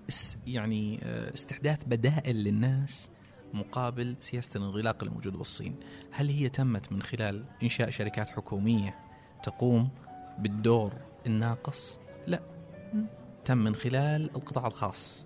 [0.47, 3.09] يعني آه، استحداث بدائل للناس
[3.53, 5.75] مقابل سياسة الانغلاق الموجودة بالصين؟
[6.11, 8.95] هل هي تمت من خلال إنشاء شركات حكومية
[9.43, 9.89] تقوم
[10.39, 10.93] بالدور
[11.27, 12.41] الناقص؟ لا.
[13.45, 15.25] تم من خلال القطاع الخاص.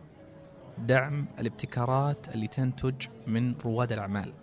[0.78, 4.34] دعم الابتكارات اللي تنتج من رواد الأعمال.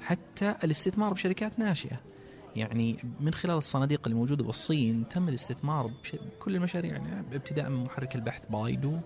[0.00, 2.11] حتى الاستثمار بشركات ناشئة.
[2.56, 8.42] يعني من خلال الصناديق الموجودة بالصين تم الاستثمار بكل المشاريع يعني ابتداء من محرك البحث
[8.50, 8.98] بايدو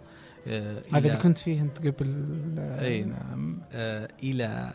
[0.47, 4.75] آه هذا اللي كنت فيه أنت قبل إي نعم آه إلى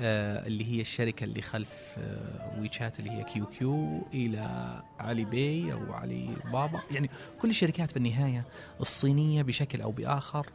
[0.00, 5.72] آه اللي هي الشركة اللي خلف آه ويتشات اللي هي كيو كيو إلى علي باي
[5.72, 6.80] أو علي بابا.
[6.90, 7.10] يعني
[7.42, 8.44] كل الشركات بالنهاية
[8.80, 10.46] الصينية بشكل أو بآخر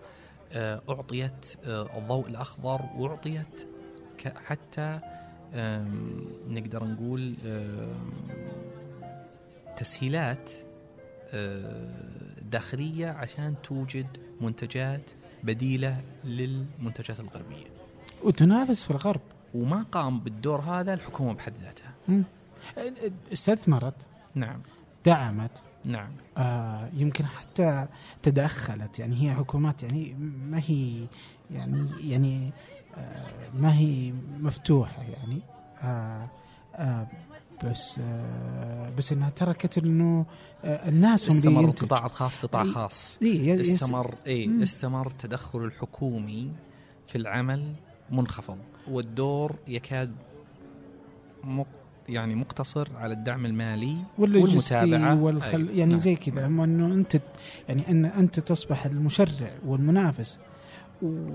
[0.51, 3.67] آه أعطيت آه الضوء الأخضر وأعطيت
[4.45, 4.99] حتى
[6.49, 7.33] نقدر نقول
[9.77, 10.51] تسهيلات
[12.51, 14.07] داخلية عشان توجد
[14.41, 15.11] منتجات
[15.43, 17.65] بديلة للمنتجات الغربية.
[18.23, 19.21] وتنافس في الغرب.
[19.53, 22.23] وما قام بالدور هذا الحكومة بحد ذاتها.
[23.33, 24.61] استثمرت نعم.
[25.05, 25.61] دعمت.
[25.85, 26.11] نعم.
[26.37, 27.87] آه يمكن حتى
[28.23, 28.99] تدخلت.
[28.99, 30.13] يعني هي حكومات يعني
[30.49, 31.07] ما هي
[31.51, 32.74] يعني يعني آه
[33.53, 35.39] ما هي مفتوحة يعني
[35.81, 36.29] آه
[36.75, 37.07] آه
[37.63, 40.25] بس آه بس إنها تركت إنه
[40.63, 46.51] آه الناس هم استمر القطاع الخاص قطاع خاص إيه استمر إي استمر التدخل الحكومي
[47.07, 47.73] في العمل
[48.11, 48.57] منخفض
[48.91, 50.15] والدور يكاد
[52.09, 55.21] يعني مقتصر على الدعم المالي والمتابعة.
[55.23, 55.71] والخل أيوة.
[55.71, 55.97] يعني نعم.
[55.99, 57.21] زي كذا اما إنه أنت
[57.69, 60.39] يعني إن أنت تصبح المشرع والمنافس
[61.01, 61.29] و-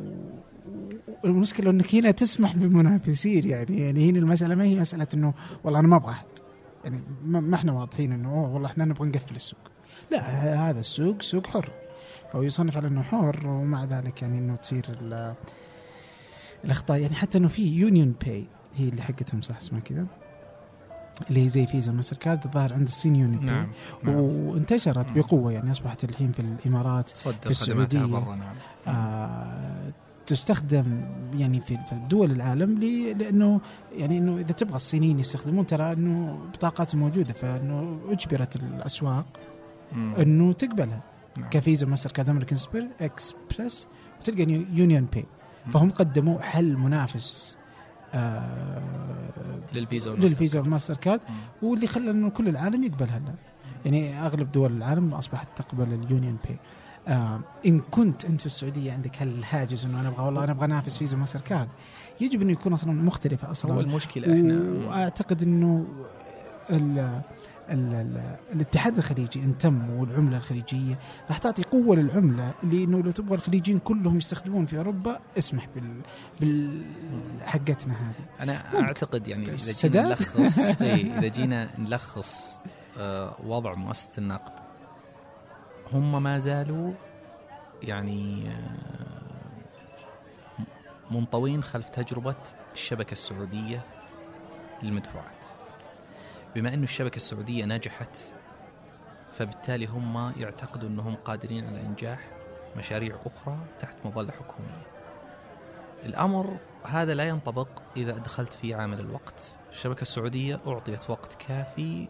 [1.24, 5.88] والمشكلة إنك هنا تسمح بمنافسين يعني يعني هنا المسألة ما هي مسألة إنه والله أنا
[5.88, 6.26] ما أبغى أحد
[6.84, 9.60] يعني ما إحنا واضحين إنه أوه والله إحنا نبغى نقفل السوق
[10.10, 10.20] لا
[10.70, 11.70] هذا السوق سوق حر
[12.32, 15.34] فهو يصنف على إنه حر ومع ذلك يعني إنه تصير ال-
[16.64, 20.06] الأخطاء يعني حتى إنه في يونيون باي هي اللي حقتهم صح اسمها كذا
[21.30, 23.68] اللي هي زي فيزا ماستر كارد الظاهر عند الصين يونيون نعم
[24.02, 24.14] نعم.
[24.14, 25.06] وانتشرت.
[25.14, 28.04] بقوة يعني أصبحت الحين في الإمارات في خدماتها السعودية.
[28.04, 28.54] برا نعم
[28.86, 29.92] آه
[30.30, 31.00] تستخدم
[31.34, 31.78] يعني في
[32.10, 33.60] دول العالم ل- لأنه
[33.92, 39.26] يعني إنه إذا تبغى الصينيين يستخدمون ترى إنه بطاقاتهم موجودة فإنه أجبرت الأسواق.
[39.94, 41.00] إنه تقبلها.
[41.36, 41.48] نعم.
[41.50, 42.58] كفيزا ماستر كارد أمريكان
[43.00, 43.88] اكسبرس
[44.20, 45.24] وتلقى نيو- يونيون باي
[45.72, 47.58] فهم قدموا حل منافس
[48.14, 51.20] آه للفيزا والماستر للفيزا والماستر كارد.
[51.62, 53.16] واللي خلى إنه كل العالم يقبلها.
[53.16, 53.34] الان
[53.84, 56.56] يعني أغلب دول العالم أصبحت تقبل اليونيون باي
[57.08, 60.98] آه إن كنت أنت في السعودية عندك هالهاجس إنه أنا أبغى؟ والله أنا أبغى أنافس
[60.98, 61.68] فيزا ماستر كارد.
[62.20, 64.86] يجب انه يكون أصلا مختلفة هو أصلا المشكلة إحنا.
[64.88, 65.86] وأعتقد إنه
[66.70, 66.98] ال
[67.70, 73.34] ال ال الاتحاد الخليجي إن تم والعملة الخليجية راح تعطي قوة للعملة لأنه لو تبغى
[73.34, 76.00] الخليجيين كلهم يستخدمون في أوروبا اسمح بال
[76.40, 76.82] بال
[77.42, 78.42] حقتنا هذه.
[78.42, 78.84] أنا ممكن.
[78.84, 82.58] أعتقد يعني إذا جينا؟ نلخص اي إذا جينا نلخص
[82.98, 84.52] آه، وضع مؤسسة النقد
[85.92, 86.92] هم ما زالوا
[87.82, 88.90] يعني آه،
[91.10, 92.36] منطوين خلف تجربة
[92.72, 93.80] الشبكة السعودية
[94.82, 95.46] للمدفوعات.
[96.54, 98.16] بما انه الشبكة السعودية نجحت
[99.32, 102.28] فبالتالي هم يعتقدوا أنهم قادرين على إنجاح
[102.76, 104.86] مشاريع أخرى تحت مظلة حكومية.
[106.04, 109.42] الأمر هذا لا ينطبق إذا دخلت في عامل الوقت.
[109.70, 112.08] الشبكة السعودية أعطيت وقت كافي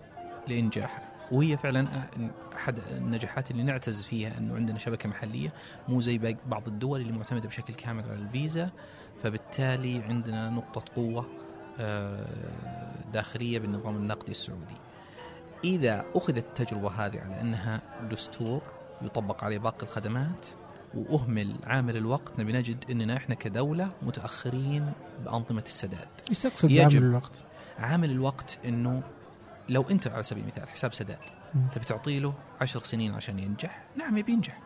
[0.49, 1.10] لإنجاحها.
[1.33, 2.09] وهي فعلا
[2.57, 5.53] أحد النجاحات اللي نعتز فيها إنه عندنا شبكة محلية
[5.89, 8.71] مو زي بعض الدول اللي معتمدة بشكل كامل على الفيزا
[9.23, 11.27] فبالتالي عندنا نقطة قوة
[11.79, 12.27] آه،
[13.13, 14.75] داخلية بالنظام النقدي السعودي.
[15.65, 18.63] إذا أخذت التجربة هذه على إنها دستور
[19.03, 20.47] يطبق عليه باقي الخدمات
[20.95, 24.93] وأهمل عامل الوقت نبي نجد إننا إحنا كدولة متأخرين
[25.25, 26.09] بأنظمة السداد.
[26.31, 26.69] إيش تقصد.
[26.69, 27.43] بعمل الوقت؟
[27.79, 29.03] عامل الوقت إنه
[29.71, 31.19] لو انت على سبيل المثال حساب سداد.
[31.73, 34.61] تبي تعطي له عشر سنين عشان ينجح نعم يبي ينجح.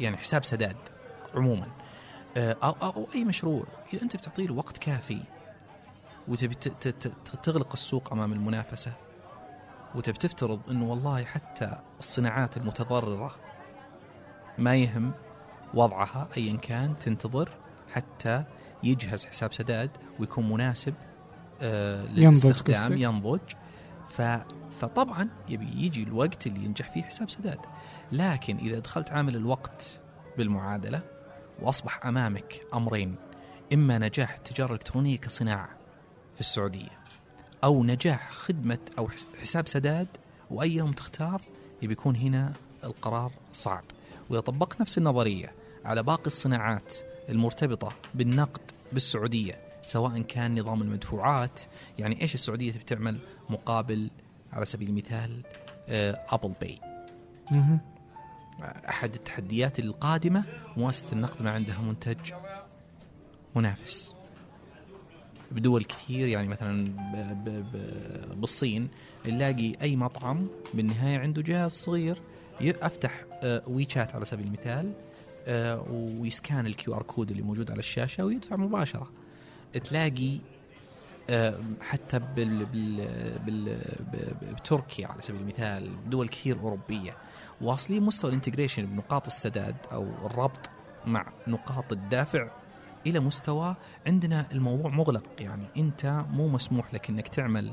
[0.00, 0.76] يعني حساب سداد
[1.34, 1.66] عموما
[2.36, 5.22] آه، أو, أو, أو أي مشروع إذا أنت بتعطي له وقت كافي
[6.28, 6.54] وتبي
[7.42, 8.92] تغلق السوق أمام المنافسة
[9.94, 13.34] وتبي تفترض أنه والله حتى الصناعات المتضررة
[14.58, 15.12] ما يهم
[15.74, 17.50] وضعها أيا كان تنتظر
[17.92, 18.44] حتى
[18.82, 20.94] يجهز حساب سداد ويكون مناسب
[21.62, 23.40] آه ينضج للاستخدام قصدك؟ ينضج.
[24.08, 24.22] ف
[24.80, 27.58] فطبعا يبي يجي الوقت اللي ينجح فيه حساب سداد.
[28.12, 30.00] لكن إذا دخلت عامل الوقت
[30.38, 31.00] بالمعادلة
[31.62, 33.14] وأصبح أمامك أمرين.
[33.72, 35.68] إما نجاح التجارة الإلكترونية كصناعة
[36.34, 36.98] في السعودية
[37.64, 40.06] أو نجاح خدمة أو حس- حساب سداد
[40.50, 41.40] وأي يوم تختار
[41.82, 42.52] يبي يكون هنا
[42.84, 43.84] القرار صعب.
[44.30, 45.52] وإذا طبقت نفس النظرية
[45.84, 46.94] على باقي الصناعات
[47.28, 48.60] المرتبطة بالنقد
[48.92, 49.58] بالسعودية
[49.90, 51.60] سواء كان نظام المدفوعات
[51.98, 53.18] يعني إيش السعودية تبي تعمل
[53.50, 54.10] مقابل
[54.52, 55.42] على سبيل المثال
[55.88, 56.78] آه، أبل باي.
[58.88, 60.44] أحد التحديات القادمة
[60.76, 62.32] مؤسسة النقد ما عندها منتج
[63.54, 64.16] منافس.
[65.50, 68.88] بدول كثير يعني مثلا ب ب ب بالصين
[69.26, 72.22] نلاقي أي مطعم بالنهاية عنده جهاز صغير
[72.60, 74.92] أفتح آه، ويشات على سبيل المثال
[75.46, 79.19] آه، ويسكان ال QR code اللي موجود على الشاشة ويدفع مباشرة.
[79.78, 80.38] تلاقي
[81.30, 83.06] آه، حتى بال بال
[83.46, 83.82] بال
[84.42, 87.16] بتركيا على سبيل المثال دول كثير أوروبية
[87.60, 90.70] واصلين مستوى ال integration بنقاط السداد أو الربط
[91.06, 92.50] مع نقاط الدفع
[93.06, 95.22] إلى مستوى عندنا الموضوع مغلق.
[95.40, 97.72] يعني أنت مو مسموح لك إنك تعمل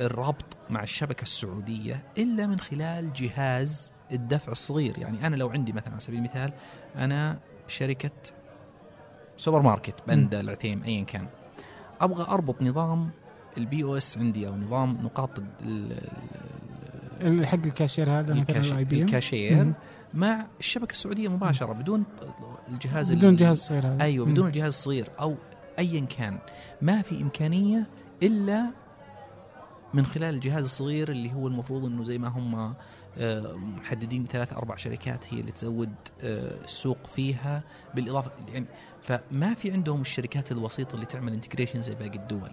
[0.00, 4.98] الربط مع الشبكة السعودية إلا من خلال جهاز الدفع الصغير.
[4.98, 6.52] يعني أنا لو عندي مثلا على سبيل المثال
[6.96, 8.10] أنا شركة
[9.36, 11.26] سوبر ماركت بندا العثيم ايا كان.
[12.00, 13.10] أبغى أربط نظام
[13.58, 15.30] ال POS عندي أو نظام نقاط
[17.44, 19.72] حق الكاشير هذا الكاش- الكاشير مم.
[20.14, 22.04] مع الشبكة السعودية مباشرة بدون
[22.68, 24.02] الجهاز بدون ال- جهاز صغير هذا.
[24.02, 24.26] أيوه.
[24.26, 25.34] بدون الجهاز الصغير أو
[25.78, 26.38] ايا كان.
[26.82, 27.86] ما في إمكانية
[28.22, 28.66] إلا
[29.94, 32.74] من خلال الجهاز الصغير اللي هو المفروض إنه زي ما هم
[33.56, 37.62] محددين ثلاث أربع شركات هي اللي تزود آه، السوق فيها
[37.94, 38.66] بالإضافة يعني
[39.02, 42.50] فما في عندهم الشركات الوسيطة اللي تعمل integration زي باقي الدول.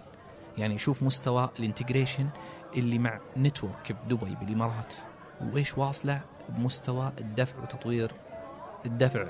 [0.58, 2.28] يعني شوف مستوى ال integration
[2.76, 4.94] اللي مع نتورك بدبي بالإمارات.
[5.40, 8.12] وإيش واصلة؟ بمستوى الدفع وتطوير
[8.86, 9.26] الدفع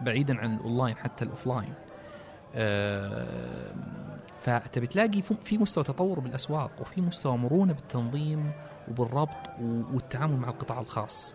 [0.00, 1.74] بعيدا عن الاونلاين حتى ال offline
[2.54, 3.74] آه،
[4.40, 8.52] فتبي تلاقي في مستوى تطور بالأسواق وفي مستوى مرونة بالتنظيم
[8.88, 11.34] وبالربط والتعامل مع القطاع الخاص.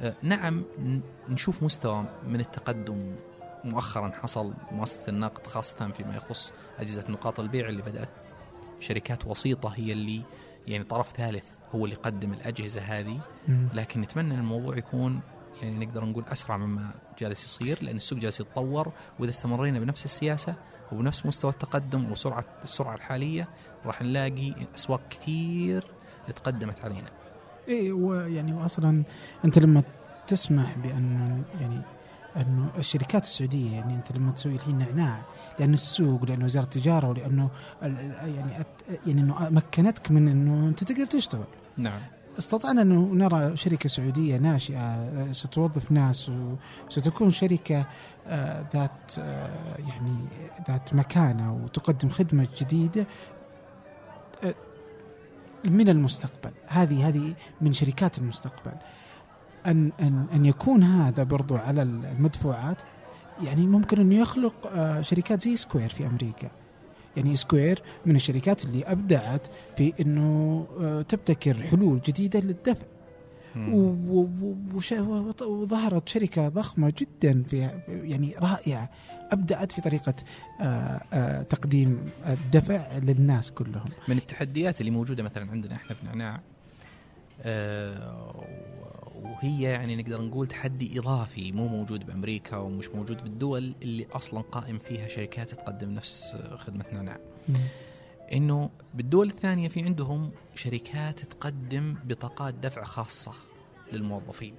[0.00, 0.64] آه، نعم
[1.28, 3.16] نشوف مستوى من التقدم
[3.64, 8.08] مؤخرا حصل مؤسسة النقد خاصة فيما يخص أجهزة نقاط البيع اللي بدأت.
[8.80, 10.22] شركات وسيطة هي اللي
[10.66, 11.44] يعني طرف ثالث
[11.74, 13.20] هو اللي يقدم الأجهزة هذه.
[13.74, 15.20] لكن نتمنى إن الموضوع يكون
[15.62, 18.92] يعني نقدر نقول أسرع مما جالس يصير لأن السوق جالس يتطور.
[19.18, 20.54] وإذا استمرينا بنفس السياسة
[20.92, 23.48] وبنفس مستوى التقدم وسرعة السرعة الحالية
[23.86, 25.93] راح نلاقي أسواق كثير
[26.30, 27.08] تقدمت علينا.
[27.68, 29.02] إيه ويعني واصلا
[29.44, 29.82] أنت لما
[30.26, 31.80] تسمح بانه يعني
[32.36, 35.22] انه الشركات السعودية يعني أنت لما تسوي الحين نعناع
[35.58, 37.50] لأن السوق لأن وزارة التجارة ولأنه
[37.82, 38.64] يعني
[39.06, 41.44] يعني أنه مكنتك من أنه أنت تقدر تشتغل.
[41.76, 42.00] نعم.
[42.38, 46.30] استطعنا أنه نرى شركة سعودية ناشئة ستوظف ناس
[46.90, 47.86] وستكون شركة
[48.26, 50.16] آه، ذات آه، يعني
[50.70, 53.06] ذات مكانة وتقدم خدمة جديدة
[55.64, 56.50] من المستقبل.
[56.66, 58.72] هذه هذه من شركات المستقبل.
[59.66, 62.82] ان ان أن يكون هذا برضو على المدفوعات
[63.42, 64.54] يعني ممكن انه يخلق
[65.00, 66.50] شركات زي سكوير في أمريكا.
[67.16, 69.46] يعني سكوير من الشركات اللي أبدعت
[69.76, 72.86] في إنه آه، تبتكر حلول جديدة للدفع.
[75.42, 78.90] وظهرت شركة ضخمة جدا في يعني رائعة
[79.32, 80.14] ابدعت في طريقة
[80.60, 80.64] آه،
[81.12, 83.88] آه، تقديم الدفع للناس كلهم.
[84.08, 86.40] من التحديات اللي موجودة مثلا عندنا إحنا في نعناع
[89.24, 94.78] وهي يعني نقدر نقول تحدي إضافي مو موجود بأمريكا ومش موجود بالدول اللي أصلا قائم
[94.78, 97.18] فيها شركات تقدم نفس خدمة نعناع.
[98.32, 103.32] إنه بالدول الثانية في عندهم شركات تقدم بطاقات دفع خاصة
[103.92, 104.54] للموظفين.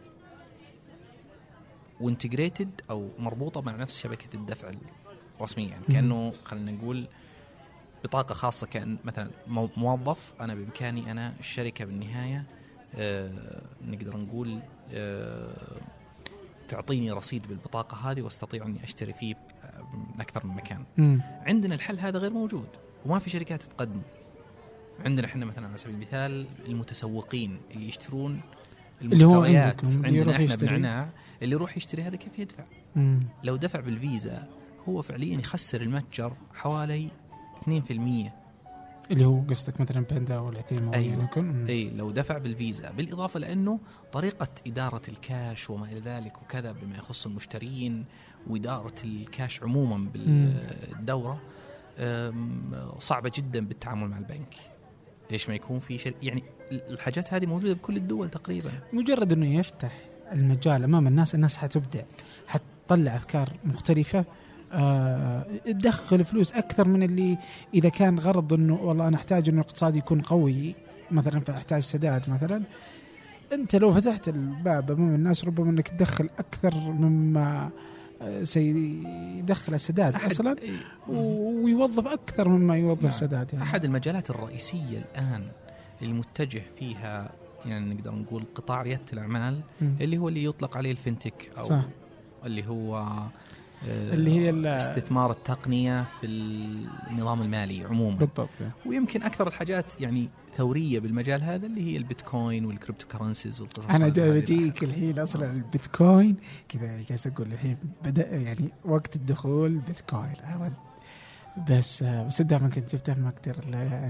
[2.02, 4.72] وانتجريتد أو مربوطة مع نفس شبكة الدفع
[5.40, 7.08] الرسمية يعني كأنه خلينا نقول
[8.04, 9.30] بطاقة خاصة كأن مثلا
[9.78, 12.46] موظف أنا بإمكاني أنا الشركة بالنهاية
[12.96, 14.60] آه، نقدر نقول
[14.94, 15.82] آه،
[16.68, 19.36] تعطيني رصيد بالبطاقة هذه وأستطيع أني أشتري فيه
[19.94, 20.84] من أكثر من مكان.
[20.98, 21.20] م.
[21.42, 22.68] عندنا الحل هذا غير موجود
[23.06, 24.02] وما في شركات تقدم.
[25.06, 28.42] عندنا إحنا مثلا على سبيل المثال المتسوقين اللي يشترون
[29.02, 31.10] المشتريات اللي عندنا إحنا بنعناع
[31.42, 32.64] اللي يروح يشتري هذا كيف يدفع؟
[32.96, 33.20] م.
[33.44, 34.48] لو دفع بالفيزا
[34.90, 37.10] هو فعليا يخسر المتجر حوالي
[37.62, 37.70] 2%
[39.12, 41.30] اللي هو قصدك مثلا بندا أو العتيمة أيوة.
[41.70, 43.80] إي لو دفع بالفيزا بالإضافة لأنه
[44.12, 48.06] طريقة إدارة الكاش وما إلى ذلك وكذا بما يخص المشترين
[48.48, 51.42] وإدارة الكاش عموما بالدورة
[53.00, 54.56] صعبة جدا بالتعامل مع البنك.
[55.32, 58.72] ليش ما يكون في شيء؟ يعني الحاجات هذه موجودة بكل الدول تقريبا.
[58.94, 59.98] مجرد إنه يفتح
[60.32, 62.02] المجال أمام الناس الناس حتبدع
[62.48, 64.26] حتطلع أفكار مختلفة.
[64.74, 67.38] آه، تدخل فلوس أكثر من اللي
[67.74, 70.76] إذا كان غرض إنه والله أنا أحتاج إنه الاقتصاد يكون قوي
[71.12, 72.64] مثلا فأحتاج سداد مثلا.
[73.54, 77.70] أنت لو فتحت الباب أمام الناس ربما إنك تدخل أكثر مما
[78.44, 80.56] سيدخل السداد أصلا
[81.08, 83.12] ويوظف أكثر مما يوظف نعم.
[83.12, 83.64] سداد يعني.
[83.64, 85.48] أحد المجالات الرئيسية الآن
[86.02, 87.32] المتجه فيها
[87.66, 89.86] يعني نقدر نقول قطاع ريادة الأعمال م.
[90.02, 91.86] اللي هو اللي يطلق عليه الفنتك أو صح.
[92.46, 93.08] اللي هو
[93.88, 96.28] اللي هي استثمار التقنية في
[97.10, 98.50] النظام المالي عموما بالضبط
[98.86, 104.32] ويمكن أكثر الحاجات يعني ثوريه بالمجال هذا اللي هي البيتكوين وال cryptocurrencies والقصص أنا جاي
[104.32, 106.38] بجيك الحين أصلا البيتكوين.
[106.70, 110.34] كذا جالس أقول الحين؟ بدأ يعني وقت الدخول بيتكوين.
[111.70, 113.56] بس بس دائما كنت شفته ما أقدر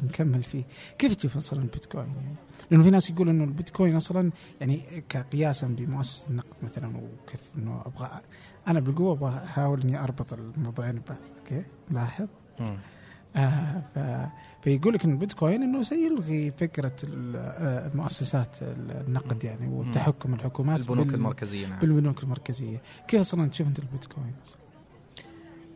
[0.05, 0.63] نكمل فيه.
[0.97, 2.35] كيف تشوف أصلا البيتكوين يعني؟
[2.71, 4.31] لأنه في ناس يقولوا إنه البيتكوين أصلا
[4.61, 8.09] يعني كقياسا بمؤسسة النقد مثلا وكيف إنه أبغى
[8.67, 11.17] أنا بالقوة أبغى أحاول إني أربط الموضوعين ببعض.
[11.39, 12.27] أوكي؟ لاحظ؟
[13.35, 13.99] آه ف...
[14.65, 18.75] فيقول لك إن البيتكوين إنه سيلغي فكرة المؤسسات آه،
[19.07, 21.15] النقد يعني والتحكم الحكومات البنوك بال...
[21.15, 21.79] المركزية نعم.
[21.79, 22.81] بالبنوك المركزية.
[23.07, 24.33] كيف أصلا تشوف أنت البيتكوين؟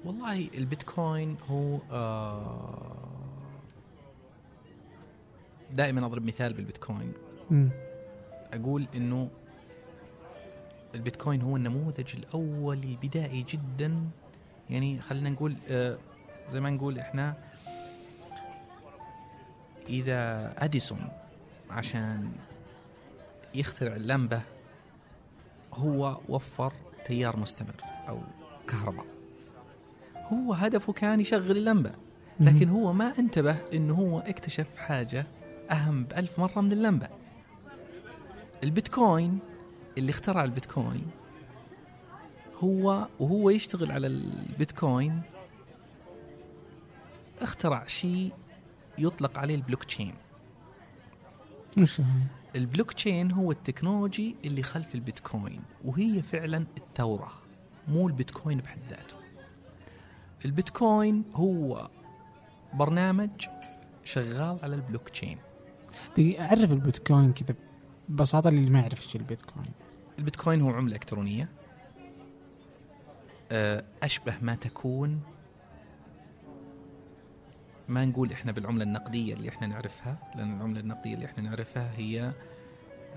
[0.06, 2.98] والله البيتكوين هو آه
[5.74, 7.14] دائما أضرب مثال بالبيتكوين.
[7.52, 7.68] م.
[8.54, 9.30] أقول إنه
[10.96, 14.02] البيتكوين هو النموذج الأول البدائي جدا.
[14.70, 15.98] يعني خلينا نقول آه
[16.50, 17.49] زي ما نقول إحنا
[19.90, 21.10] إذا أديسون
[21.70, 22.32] عشان
[23.56, 24.42] يخترع اللمبة
[25.74, 26.74] هو وفر
[27.06, 27.76] تيار مستمر
[28.08, 28.20] أو
[28.68, 29.06] كهرباء.
[30.16, 31.92] هو هدفه كان يشغل اللمبة
[32.40, 35.26] لكن هو ما انتبه إنه هو اكتشف حاجة
[35.72, 37.08] أهم بألف مرة من اللمبة.
[38.64, 39.40] البيتكوين
[39.98, 41.08] اللي اخترع البيتكوين
[42.64, 45.22] هو وهو يشتغل على البيتكوين
[47.42, 48.32] اخترع شيء
[49.00, 50.14] يطلق عليه البلوك تشين
[51.78, 52.06] وش هو؟
[52.56, 57.32] البلوك تشين هو ال technology اللي خلف البيتكوين وهي فعلا الثورة
[57.88, 59.16] مو البيتكوين بحد ذاته.
[60.46, 61.90] البيتكوين هو
[62.74, 63.30] برنامج
[64.04, 65.38] شغال على البلوك تشين
[66.20, 67.56] أعرف البيتكوين كذا
[68.10, 69.66] ببساطة اللي ما يعرف إيش البيتكوين.
[70.20, 71.50] البيتكوين هو عملة إلكترونية
[73.52, 75.22] آه، أشبه ما تكون
[77.90, 82.32] ما نقول إحنا بالعملة النقدية اللي إحنا نعرفها لأن العملة النقدية اللي إحنا نعرفها هي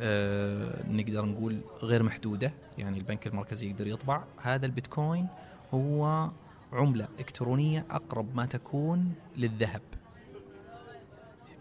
[0.00, 4.24] آه، نقدر نقول غير محدودة يعني البنك المركزي يقدر يطبع.
[4.42, 5.26] هذا البيتكوين
[5.74, 6.30] هو
[6.72, 9.82] عملة إلكترونية أقرب ما تكون للذهب.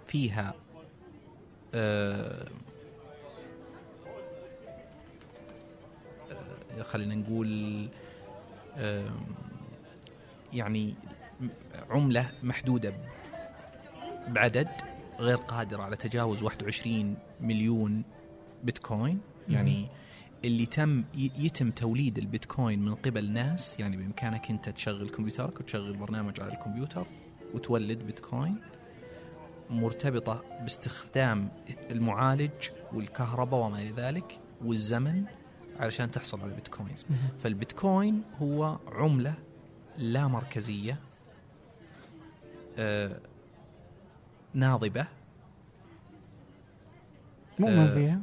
[0.05, 0.53] فيها
[1.73, 2.47] آه،
[6.79, 7.87] آه، خلينا نقول
[8.77, 9.25] آم،
[10.53, 10.95] يعني
[11.89, 12.93] عملة محدودة
[14.27, 14.67] بعدد
[15.19, 18.03] غير قادرة على تجاوز 21 مليون
[18.63, 19.19] بيتكوين.
[19.49, 19.87] يعني
[20.45, 26.41] اللي تم يتم توليد البيتكوين من قبل ناس يعني بإمكانك أنت تشغل كمبيوترك وتشغل برنامج
[26.41, 27.05] على الكمبيوتر
[27.53, 28.55] وتولد بيتكوين
[29.69, 31.49] مرتبطة باستخدام
[31.91, 35.23] المعالج والكهرباء وما إلى ذلك والزمن
[35.79, 37.05] علشان تحصل على البيتكوينز.
[37.39, 39.33] فالبيتكوين هو عملة
[39.97, 40.97] لا مركزية
[42.77, 43.19] آه
[44.53, 45.05] ناضبة.
[47.59, 48.19] مؤمن آه، فيها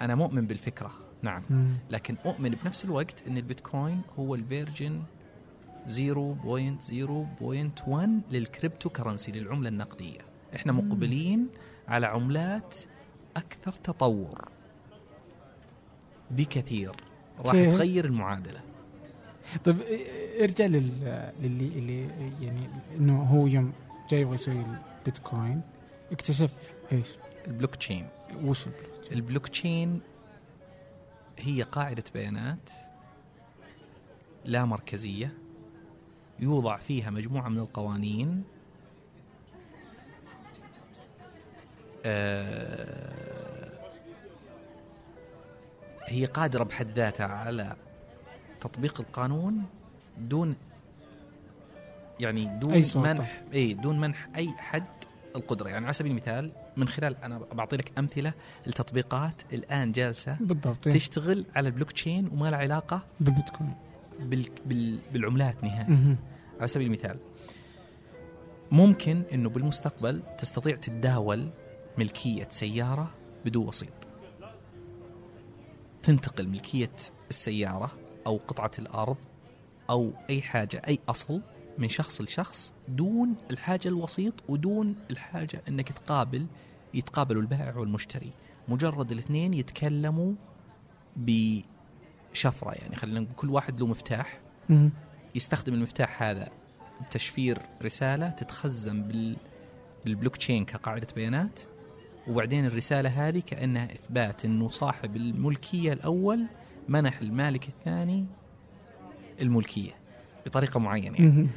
[0.00, 0.92] أنا مؤمن بالفكرة
[1.22, 1.42] نعم.
[1.50, 1.74] مم.
[1.90, 5.02] لكن أؤمن بنفس الوقت أن البيتكوين هو الفيرجن
[5.88, 10.20] 0.0.1 لل cryptocurrency للعملة النقدية.
[10.54, 11.48] إحنا مقبلين
[11.88, 12.78] على عملات
[13.36, 14.48] أكثر تطور.
[16.30, 16.92] بكثير.
[17.38, 18.60] راح؟ تغير المعادلة.
[19.64, 19.76] طيب
[20.40, 22.08] ارجع لل للي اللي
[22.40, 23.72] يعني إنه هو يوم
[24.10, 24.64] جاي يبغى يسوي
[25.00, 25.60] البيتكوين
[26.12, 26.52] اكتشف
[26.92, 27.08] إيش؟
[27.46, 28.08] البلوك تشين
[28.44, 30.00] وش ال block؟ ال blockchain
[31.38, 32.70] هي قاعدة بيانات
[34.44, 35.32] لا مركزية
[36.40, 38.44] يوضع فيها مجموعة من القوانين
[42.06, 43.72] آه،
[46.04, 47.76] هي قادرة بحد ذاتها على
[48.64, 49.62] تطبيق القانون
[50.18, 50.56] دون
[52.20, 52.84] يعني دون أي.
[52.96, 54.84] منح اي دون منح أي حد
[55.36, 58.32] القدرة يعني على سبيل المثال من خلال أنا بعطي لك أمثلة
[58.66, 60.94] لتطبيقات الآن جالسة بالضبط إيه.
[60.94, 63.74] تشتغل على البلوك تشين وما لها علاقة بالبيتكوين
[64.20, 66.16] بال بال بالعملات نهائيا مهم.
[66.58, 67.18] على سبيل المثال
[68.70, 71.50] ممكن إنه بالمستقبل تستطيع تتداول
[71.98, 73.10] ملكية سيارة
[73.44, 73.92] بدون وسيط
[76.02, 76.92] تنتقل ملكية
[77.30, 79.16] السيارة أو قطعة الأرض
[79.90, 81.40] أو أي حاجة أي أصل
[81.78, 86.46] من شخص لشخص دون الحاجة الوسيط ودون الحاجة إنك تقابل
[86.94, 88.30] يتقابلوا البائع والمشتري.
[88.68, 90.32] مجرد الاثنين يتكلموا
[91.16, 94.40] بشفرة يعني خلينا نقول كل واحد له مفتاح.
[95.34, 96.48] يستخدم المفتاح هذا
[97.06, 99.36] بتشفير رسالة تتخزن بال
[100.04, 101.60] بالبلوك تشين كقاعدة بيانات.
[102.28, 106.46] وبعدين الرسالة هذه كأنها إثبات إنه صاحب الملكية الأول
[106.88, 108.24] منح المالك الثاني
[109.42, 109.92] الملكية
[110.46, 111.48] بطريقة معينة يعني.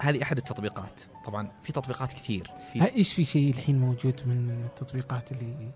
[0.00, 1.00] هذه أحد التطبيقات.
[1.24, 2.50] طبعا في تطبيقات كثير.
[2.72, 5.70] في إيش في شيء الحين موجود من التطبيقات اللي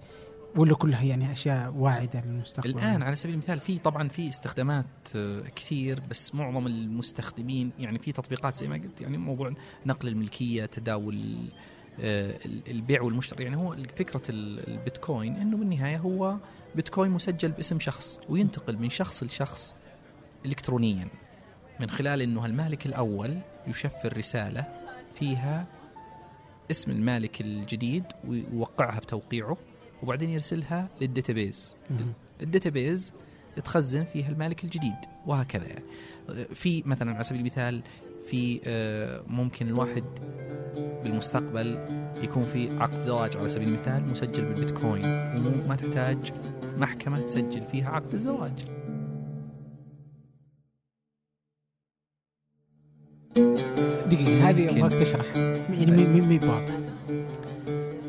[0.57, 4.87] ولا كلها يعني أشياء واعدة للمستقبل؟ الآن على سبيل المثال في طبعا في استخدامات
[5.17, 9.53] آه، كثير بس معظم المستخدمين يعني في تطبيقات زي ما قلت يعني موضوع
[9.87, 11.37] نقل الملكية تداول
[12.01, 13.45] آه، البيع والمشتري.
[13.45, 16.37] يعني هو فكرة ال- البيتكوين إنه بالنهاية هو
[16.75, 19.75] بيتكوين مسجل باسم شخص وينتقل من شخص لشخص
[20.47, 21.09] الكترونيا
[21.81, 24.67] من خلال إنه المالك الأول يشفر رسالة
[25.15, 25.67] فيها
[26.71, 29.57] اسم المالك الجديد ويوقعها بتوقيعه
[30.03, 31.77] وبعدين يرسلها لل database.
[32.43, 33.13] ال database
[33.65, 34.97] تخزن فيها المالك الجديد
[35.27, 35.85] وهكذا يعني
[36.55, 37.83] في مثلا على سبيل المثال
[38.27, 40.05] في آه، ممكن الواحد
[40.77, 41.79] بالمستقبل
[42.23, 45.05] يكون في عقد زواج على سبيل المثال مسجل بالبيتكوين
[45.65, 46.33] وما تحتاج
[46.77, 48.53] محكمة تسجل فيها عقد الزواج
[54.07, 54.71] دقيقة هذه.
[54.71, 56.79] أبغاك تشرح يعني مي مي مي واضح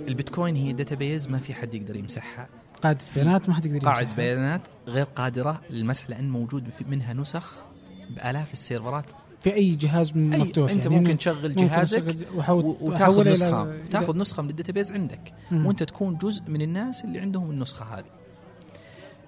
[0.07, 2.49] البيتكوين هي database ما في حد يقدر يمسحها
[2.81, 4.15] قاعدة بيانات ما حد يقدر قاعدة يمسحها.
[4.15, 7.65] بيانات غير قادرة للمسح لأن موجود منها نسخ
[8.09, 9.11] بآلاف السيرفرات
[9.43, 12.03] في أي جهاز أي مفتوح أنت يعني ممكن تشغل جهازك
[12.47, 13.65] وتاخذ نسخة.
[13.65, 15.33] إلى- تاخذ نسخة من ال database عندك.
[15.51, 15.65] مم.
[15.65, 18.05] وأنت تكون جزء من الناس اللي عندهم النسخة هذه.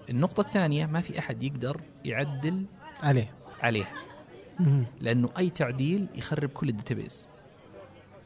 [0.10, 2.66] النقطة الثانية ما في أحد يقدر يعدل
[3.04, 3.32] عليه.
[3.62, 3.88] عليها
[4.60, 4.84] مم.
[5.02, 7.26] لأنه أي تعديل يخرب كل ال database.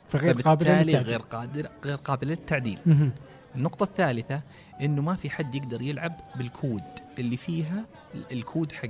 [0.08, 0.96] فغير قابل للتعديل.
[0.96, 2.80] غير قادر غير قابل للتعديل.
[2.86, 3.12] مم.
[3.56, 4.42] النقطة الثالثة
[4.82, 6.82] إنه ما في حد يقدر يلعب بالكود
[7.20, 7.86] اللي فيها
[8.32, 8.88] الكود حق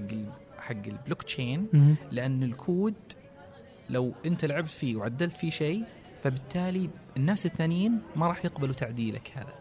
[0.69, 1.67] حق البلوك تشين.
[2.11, 2.93] لأن الكود
[3.89, 5.83] لو أنت لعبت فيه وعدلت فيه شيء
[6.23, 9.53] فبالتالي الناس الثانيين ما راح يقبلوا تعديلك هذا.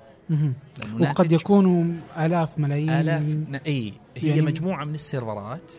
[1.01, 2.91] وقد يكونوا آلاف ملايين.
[2.91, 3.37] آلاف
[3.67, 5.73] إي هي يعني- مجموعة من السيرفرات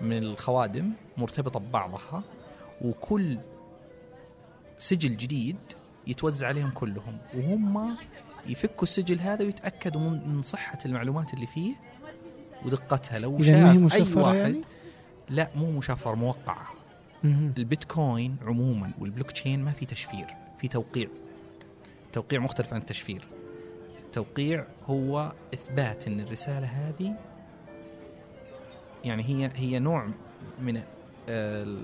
[0.00, 2.22] من الخوادم مرتبطة ببعضها
[2.82, 3.38] وكل
[4.78, 5.56] سجل جديد
[6.06, 7.18] يتوزع عليهم كلهم.
[7.34, 7.96] وهم
[8.46, 11.74] يفكوا السجل هذا ويتأكدوا من صحة المعلومات اللي فيه
[12.66, 13.18] ودقتها.
[13.18, 14.60] لو شاف أي واحد يعني؟
[15.28, 16.66] لا مو مشفر موقعة.
[17.24, 20.26] البيتكوين عموما والبلوك تشين ما في تشفير
[20.58, 21.08] في توقيع
[22.06, 23.24] التوقيع مختلف عن التشفير
[24.00, 27.14] التوقيع هو إثبات إن الرسالة هذه
[29.04, 30.08] يعني هي هي نوع
[30.62, 30.82] من
[31.28, 31.76] آه،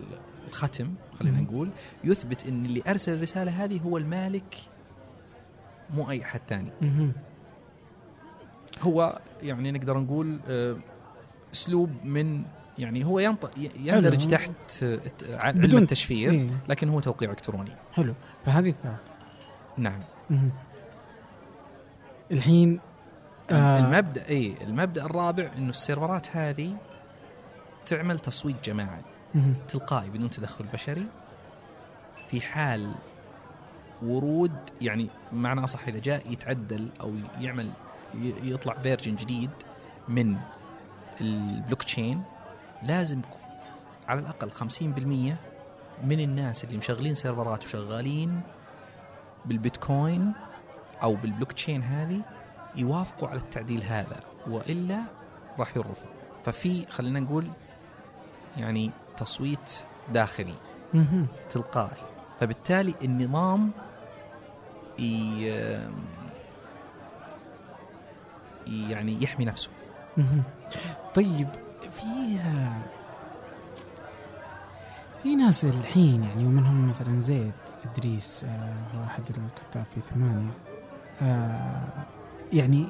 [0.48, 1.40] الختم خلينا.
[1.40, 1.70] نقول
[2.04, 4.54] يثبت إن اللي أرسل الرسالة هذه هو المالك
[5.94, 6.70] مو أي أحد ثاني.
[8.82, 10.76] هو يعني نقدر نقول آه،
[11.52, 12.42] أسلوب من
[12.80, 14.26] يعني هو ينط- يندرج.
[14.28, 14.50] تحت
[14.82, 14.98] آه،
[15.30, 16.50] علم بدون- التشفير إيه.
[16.68, 18.14] لكن هو توقيع إلكتروني حلو
[18.46, 19.00] فهذه الثالث
[19.78, 19.98] نعم
[20.30, 20.48] مم.
[22.32, 22.80] الحين
[23.50, 26.76] آه، المبدأ اي المبدأ الرابع إنه السيرفرات هذه
[27.86, 29.02] تعمل تصويت جماعي.
[29.68, 31.06] تلقائي بدون تدخل بشري
[32.30, 32.94] في حال
[34.02, 37.70] ورود يعني معنى اصح إذا جاء يتعدل أو يعمل
[38.42, 39.50] يطلع version جديد
[40.08, 40.36] من
[41.20, 42.22] البلوك تشين
[42.82, 43.20] لازم
[44.08, 44.54] على الأقل 50%
[46.04, 48.40] من الناس اللي مشغلين سيرفرات وشغالين
[49.44, 50.32] بالبيتكوين
[51.02, 52.20] أو بالبلوك تشين هذه
[52.76, 55.02] يوافقوا على التعديل هذا وإلا
[55.58, 56.06] راح يرفض
[56.44, 57.50] ففي خلينا نقول
[58.56, 59.72] يعني تصويت
[60.12, 60.54] داخلي.
[61.50, 62.02] تلقائي
[62.40, 63.70] فبالتالي النظام
[68.66, 69.70] يعني يحمي نفسه.
[71.14, 71.48] طيب
[71.90, 72.38] في
[75.22, 77.52] في ناس الحين يعني ومنهم مثلا زيد
[77.84, 80.50] إدريس آه، هو احد الكتاب في ثمانية.
[81.22, 81.88] آه،
[82.52, 82.86] يعني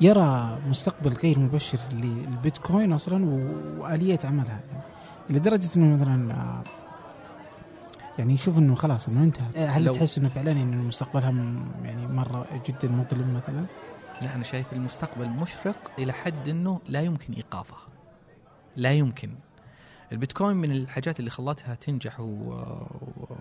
[0.00, 3.24] يرى مستقبل غير مبشر للبيتكوين أصلا
[3.78, 4.60] وآلية عملها.
[4.72, 4.82] يعني
[5.30, 6.64] لدرجة إنه مثلا آه،
[8.18, 11.30] يعني يشوف إنه خلاص إنه انتهى هل تحس إنه فعلا إنه مستقبلها
[11.84, 13.64] يعني مرة جدا مظلم مثلا؟
[14.22, 17.78] لا أنا شايف المستقبل مشرق إلى حد إنه لا يمكن ايقافها
[18.78, 19.34] لا يمكن.
[20.12, 22.24] البيتكوين من الحاجات اللي خلتها تنجح و...
[22.24, 23.36] و...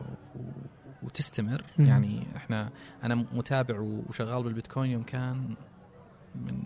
[1.03, 1.63] وتستمر.
[1.77, 1.85] مم.
[1.85, 2.69] يعني إحنا
[3.03, 5.55] أنا متابع وشغال بالبيتكوين يوم كان
[6.35, 6.63] من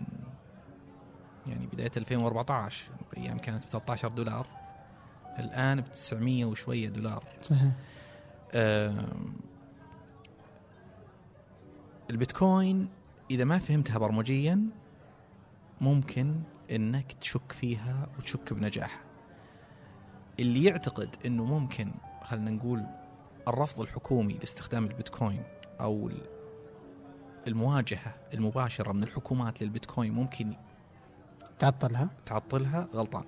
[1.46, 2.84] يعني بداية 2014
[3.16, 4.46] أيام كانت ب 13 دولار.
[5.38, 7.24] الآن ب 900 وشوية دولار.
[7.42, 7.72] صحيح.
[12.10, 12.88] البيتكوين
[13.30, 14.60] إذا ما فهمتها برمجيا
[15.80, 16.34] ممكن
[16.72, 19.00] إنك تشك فيها وتشك بنجاحها.
[20.40, 21.90] اللي يعتقد إنه ممكن
[22.22, 22.82] خلينا نقول
[23.48, 25.42] الرفض الحكومي لاستخدام البيتكوين
[25.80, 26.26] أو ال-
[27.48, 30.52] المواجهة المباشرة من الحكومات للبيتكوين ممكن
[31.58, 33.24] تعطلها؟ تعطلها؟ غلطان.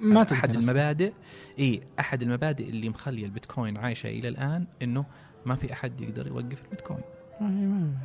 [0.00, 0.54] ما أحد.
[0.56, 1.12] المبادئ
[1.58, 5.04] إي أحد المبادئ اللي مخلية البيتكوين عايشة إلى الآن إنه
[5.46, 7.00] ما في أحد يقدر يوقف البيتكوين.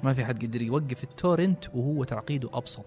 [0.03, 2.85] ما- في أحد يقدر يوقف ال torrent وهو تعقيده أبسط.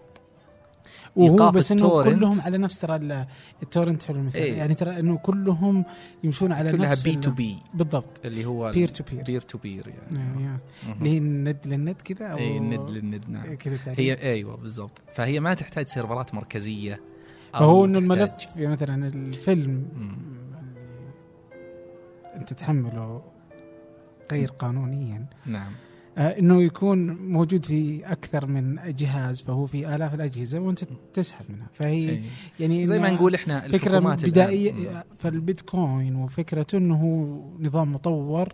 [1.17, 2.03] وهو بس إنه.
[2.03, 3.27] كلهم على نفس ترى ال-
[3.63, 4.41] ال torrent حلو المثال.
[4.41, 4.57] إيه.
[4.59, 5.85] يعني ترى إنه كلهم
[6.25, 8.21] يمشون على كلها نفس P2P بالضبط.
[8.25, 10.59] اللي هو peer to peer peer to peer يعني.
[10.99, 13.55] اللي هي الند للند كذا أو اي الند للند نعم.
[13.55, 14.03] كذا تقريباً.
[14.03, 15.03] هي أيوه بالضبط.
[15.15, 17.01] فهي ما تحتاج سيرفرات مركزية
[17.53, 19.89] فهو إنه الملف يعني مثلا الفيلم
[22.37, 23.23] أنت تحمله
[24.33, 25.27] غير قانونيا.
[25.47, 25.73] نعم.
[26.19, 31.67] إنه يكون موجود في أكثر من جهاز فهو في آلاف الأجهزة وأنت تسحب منها.
[31.75, 32.23] فهي إيه.
[32.61, 38.49] يعني زي ما نقول إحنا فكرة الحكومات الآن- بدائية فالبيتكوين وفكرته إنه هو نظام مطور.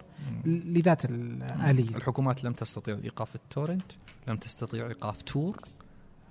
[0.47, 3.93] لذات الاليه الحكومات لم تستطيع إيقاف التورنت
[4.29, 5.57] لم تستطيع إيقاف تور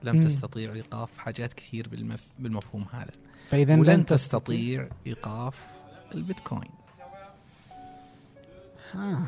[0.03, 0.23] لم مم.
[0.23, 2.27] تستطيع إيقاف حاجات كثير بالمف...
[2.39, 3.11] بالمفهوم هذا.
[3.49, 5.65] فإذا ولن لن تستطيع إيقاف
[6.15, 6.69] البيتكوين.
[8.93, 9.25] ها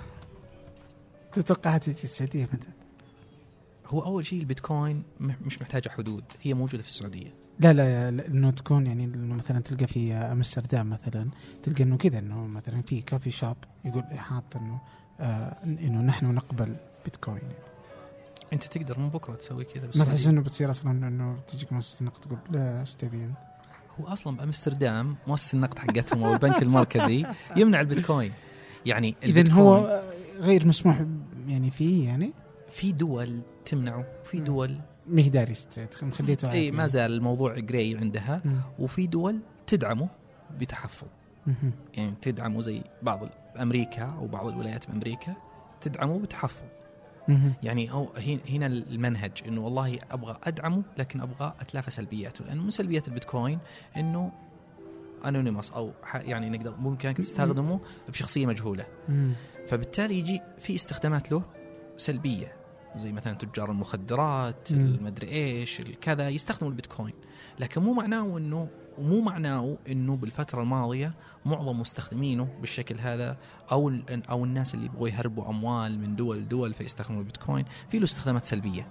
[1.34, 2.68] تتوقع تجي السعودية متى؟
[3.88, 8.88] هو أول شيء البيتكوين مش محتاجة حدود هي موجودة في السعودية لا لا إنه تكون
[8.88, 11.30] يعني إنه مثلا تلقى في أمستردام مثلا
[11.64, 14.82] تلقى إنه كذا إنه مثلا في كافي شوب يقول حاط إنه
[15.20, 16.76] آه إنه نحن نقبل
[17.06, 17.42] بيتكوين
[18.54, 20.06] أنت تقدر من بكرة تسوي كذا ما.
[20.06, 23.38] تحس إنه بتصير أصلا إنه تجيك مؤسسة النقد تقول لا إيش تبي أنت؟
[24.00, 27.26] هو أصلا بأمستردام مؤسسة النقد حقتهم أو البنك المركزي
[27.58, 28.32] يمنع البيتكوين
[28.86, 30.04] يعني اذا هو
[30.40, 31.06] غير مسموح
[31.48, 32.34] يعني فيه يعني
[32.70, 34.44] في دول تمنعه في مم.
[34.44, 34.76] دول
[35.08, 35.54] ما هي داري
[36.04, 38.58] مخليته اي ما زال الموضوع جراي عندها مم.
[38.80, 40.08] وفي دول تدعمه
[40.60, 41.08] بتحفظ
[41.48, 41.72] مهم.
[41.94, 43.30] يعني تدعمه زي بعض
[43.62, 45.36] أمريكا أو بعض الولايات بأمريكا
[45.82, 46.64] تدعمه بتحفظ.
[47.64, 48.08] يعني هو
[48.50, 53.60] هنا المنهج إنه والله أبغى أدعمه لكن أبغى أتلافى سلبياته لأنه من سلبيات البيتكوين
[53.98, 54.32] إنه
[55.26, 57.80] انونيموس أو يعني نقدر ممكن تستخدمه
[58.10, 59.32] بشخصية مجهولة مم.
[59.68, 61.44] فبالتالي يجي في استخدامات له
[61.98, 62.56] سلبية
[62.96, 64.72] زي مثلا تجار المخدرات.
[64.72, 67.14] المدري إيش الكذا يستخدموا البيتكوين.
[67.60, 71.14] لكن مو معناه إنه ومو معناه إنه بالفترة الماضية
[71.46, 73.38] معظم مستخدمينه بالشكل هذا
[73.72, 73.94] أو
[74.30, 77.66] أو الناس اللي يبغوا يهربوا أموال من دول لدول فيستخدموا البيتكوين.
[77.90, 78.88] في له استخدامات سلبية.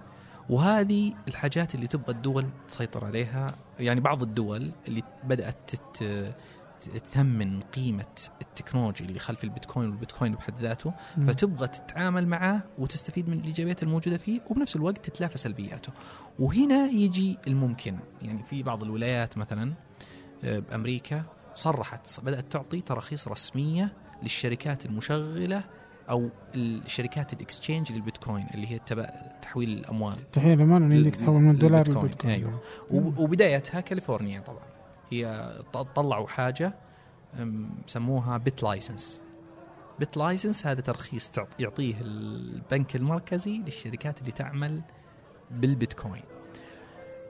[0.49, 6.35] وهذه الحاجات اللي تبغى الدول تسيطر عليها يعني بعض الدول اللي بدأت تت
[6.89, 8.05] تثمن قيمة
[8.43, 10.93] التكنولوجي اللي خلف البيتكوين والبيتكوين بحد ذاته.
[11.27, 15.93] فتبغى تتعامل معاه وتستفيد من الإيجابيات الموجودة فيه وبنفس الوقت تتلافى سلبياته.
[16.39, 19.73] وهنا يجي الممكن يعني في بعض الولايات مثلا
[20.45, 21.23] آه، بأمريكا
[21.55, 25.65] صرحت بدأت تعطي تراخيص رسمية للشركات المشغلة
[26.11, 29.05] أو الشركات ال exchange للبيتكوين اللي هي تبع
[29.43, 30.17] تحويل الأموال
[30.85, 32.35] إن عندك لل- تحول من دولار للبيتكوين.
[32.91, 34.63] وب- وبدايتها كاليفورنيا طبعا
[35.13, 35.53] هي
[35.95, 36.75] طلعوا حاجة
[37.87, 39.23] سموها BitLicense
[40.01, 44.83] BitLicense هذا ترخيص يعطيه البنك المركزي للشركات اللي تعمل
[45.51, 46.23] بالبيتكوين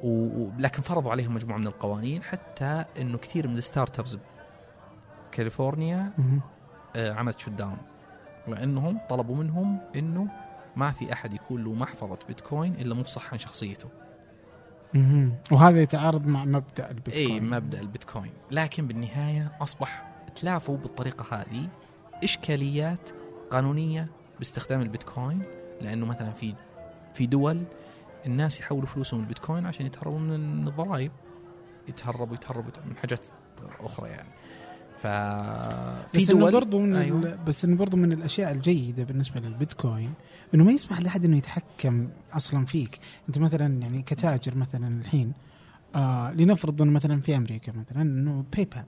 [0.02, 4.16] و- و- لكن فرضوا عليهم مجموعة من القوانين حتى إنه كثير من ال startups
[5.32, 6.12] كاليفورنيا.
[6.96, 7.78] آه، عملت shut down
[8.48, 10.28] لأنهم طلبوا منهم إنه
[10.76, 13.88] ما في أحد يكون له محفظة بيتكوين إلا مفصح عن شخصيته.
[15.52, 17.30] وهذا يتعارض مع مبدأ البيتكوين.
[17.30, 18.32] إي مبدأ البيتكوين.
[18.50, 21.68] لكن بالنهاية أصبح تلافوا بالطريقة هذه
[22.24, 23.10] إشكاليات
[23.50, 25.42] قانونية باستخدام البيتكوين
[25.80, 26.54] لأنه مثلا في
[27.14, 27.62] في دول
[28.26, 31.12] الناس يحولوا فلوسهم البيتكوين عشان يتهربوا من الضرائب.
[31.88, 33.26] يتهربوا يتهربوا من حاجات
[33.80, 34.28] أخرى يعني.
[35.02, 37.38] ففي بس إنه دول برضو من أيوة.
[37.46, 40.12] بس إنه برضو من الأشياء الجيدة بالنسبة للبيتكوين
[40.54, 42.98] إنه ما يسمح لأحد إنه يتحكم أصلا فيك.
[43.28, 45.32] أنت مثلا يعني كتاجر مثلا الحين
[45.94, 48.84] آه لنفرض إنه مثلا في أمريكا مثلا إنه باي بال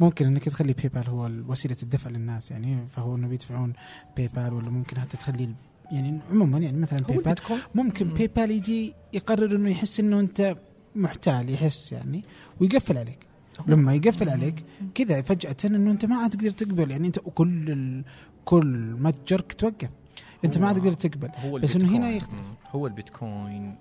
[0.00, 3.72] ممكن إنك تخلي باي بال هو وسيلة الدفع للناس يعني فهو إنه بيدفعون
[4.16, 5.48] باي بال ولا ممكن حتى تخلي
[5.92, 7.34] يعني عموما يعني مثلا باي بال
[7.74, 8.14] ممكن مم.
[8.14, 10.56] باي بال يجي يقرر إنه يحس إنه أنت
[10.96, 12.22] محتال يحس يعني
[12.60, 13.18] ويقفل عليك.
[13.66, 18.04] لما يقفل عليك كذا فجأة إنه أنت ما عاد تقدر تقبل يعني أنت كل ال...
[18.44, 18.66] كل
[19.00, 19.90] متجرك توقف
[20.44, 22.10] أنت ما عاد تقدر تقبل هو بس إنه هنا.
[22.10, 22.46] يختلف.
[22.72, 23.76] هو البيتكوين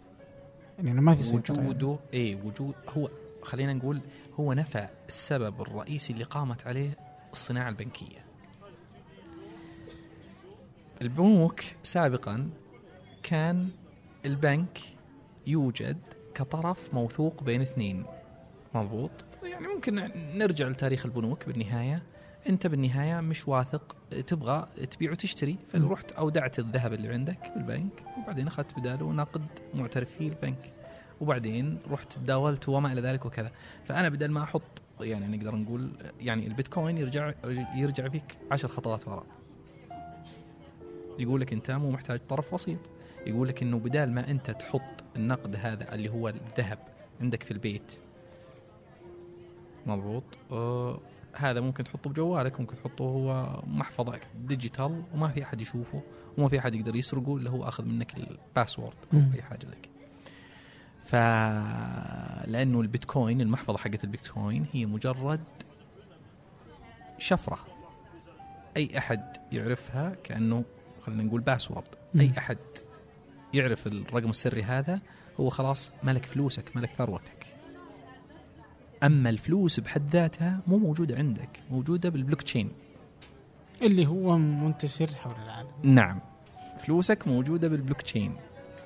[0.78, 1.70] يعني إنه ما في سيطرة يعني.
[1.70, 3.10] وجوده اي وجود هو
[3.42, 4.00] خلينا نقول
[4.40, 6.98] هو نفى السبب الرئيسي اللي قامت عليه
[7.34, 8.24] الصناعة البنكية.
[11.02, 12.50] البنوك سابقا
[13.24, 13.70] كان
[14.26, 14.80] البنك
[15.48, 15.98] يوجد
[16.36, 18.04] كطرف موثوق بين اثنين
[18.76, 19.12] مضبوط
[19.44, 22.04] يعني ممكن نرجع لتاريخ البنوك بالنهاية.
[22.50, 28.80] أنت بالنهاية مش واثق تبغى تبيع وتشتري فرحت اودعت الذهب اللي عندك بالبنك وبعدين أخذت
[28.80, 30.74] بداله نقد معترف فيه البنك.
[31.22, 33.52] وبعدين رحت تداولت وما إلى ذلك وكذا.
[33.86, 34.62] فأنا بدل ما أحط
[35.02, 37.34] يعني نقدر نقول يعني البيتكوين يرجع
[37.76, 39.26] يرجع فيك عشر خطوات وراء.
[41.20, 42.80] يقول لك أنت مو محتاج طرف وسيط.
[43.28, 46.80] يقول لك إنه بدال ما أنت تحط النقد هذا اللي هو الذهب
[47.22, 48.00] عندك في البيت
[49.86, 50.24] مضبوط.
[50.52, 51.00] آه
[51.36, 56.02] هذا ممكن تحطه بجوالك ممكن تحطه هو محفظة ديجيتال وما في أحد يشوفه
[56.38, 59.32] وما في أحد يقدر يسرقه إلا هو أخذ منك ال password أو مم.
[59.36, 59.94] أي حاجة زي كذا.
[61.04, 61.16] ف
[62.48, 65.44] لأنه البيتكوين المحفظة حقت البيتكوين هي مجرد
[67.18, 67.60] شفرة.
[68.78, 70.64] أي أحد يعرفها كأنه
[71.02, 72.34] خلينا نقول password مم.
[72.38, 72.58] أحد
[73.54, 75.00] يعرف الرقم السري هذا
[75.40, 77.56] هو خلاص ملك فلوسك ملك ثروتك.
[79.04, 82.72] أما الفلوس بحد ذاتها مو موجودة عندك موجودة بالبلوك تشين
[83.82, 85.70] اللي هو منتشر حول العالم.
[85.84, 86.20] نعم
[86.80, 88.36] فلوسك موجودة بالبلوك تشين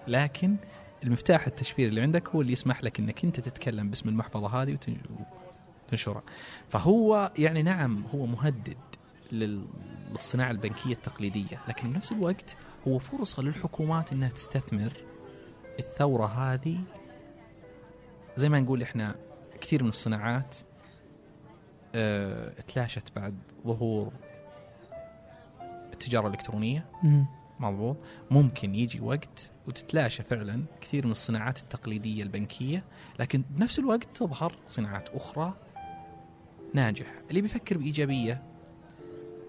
[0.07, 0.55] لكن
[1.03, 4.97] المفتاح التشفير اللي عندك هو اللي يسمح لك إنك أنت تتكلم باسم المحفظة هذه وتن-
[5.87, 6.23] وتنشرها.
[6.69, 8.77] فهو يعني نعم هو مهدد
[9.31, 9.65] لل-
[10.11, 12.55] للصناعة البنكية التقليدية لكن بنفس الوقت
[12.87, 14.93] هو فرصة للحكومات إنها تستثمر
[15.79, 16.77] الثورة هذه.
[18.35, 19.15] زي ما نقول إحنا
[19.67, 20.55] كثير من الصناعات
[21.95, 23.35] آه تلاشت بعد
[23.67, 24.13] ظهور
[25.93, 26.85] التجارة الإلكترونية.
[27.59, 27.97] مضبوط.
[28.31, 32.83] ممكن يجي وقت وتتلاشى فعلا كثير من الصناعات التقليدية البنكية
[33.19, 35.53] لكن بنفس الوقت تظهر صناعات أخرى
[36.73, 37.13] ناجحة.
[37.29, 38.43] اللي بيفكر بإيجابية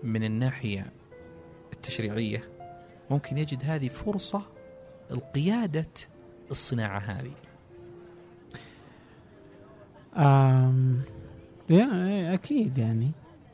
[0.02, 0.92] من الناحية
[1.72, 2.48] التشريعية
[3.10, 4.42] ممكن يجد هذه فرصة
[5.10, 5.90] لقيادة
[6.50, 7.32] الصناعة هذه.
[10.18, 11.00] آم
[11.70, 13.10] يا أكيد يعني.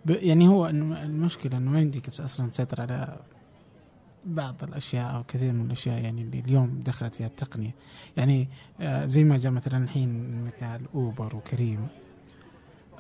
[0.07, 3.21] يعني هو المشكلة إنه ما يمديك أصلا تسيطر على
[4.27, 7.75] بعض الأشياء أو كثير من الأشياء يعني اللي اليوم دخلت فيها التقنية.
[8.17, 8.49] يعني
[8.81, 11.87] آه زي ما جاء مثلا الحين مثال أوبر وكريم.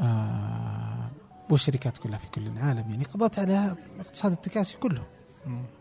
[0.00, 1.10] آه
[1.50, 5.02] والشركات كلها في كل العالم يعني قضت على اقتصاد التكاسي كله.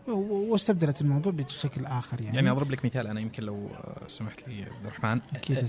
[0.08, 4.62] واستبدلت الموضوع بشكل آخر يعني, يعني أضرب لك مثال أنا يمكن لو آه، سمحت لي
[4.62, 5.18] عبد الرحمن.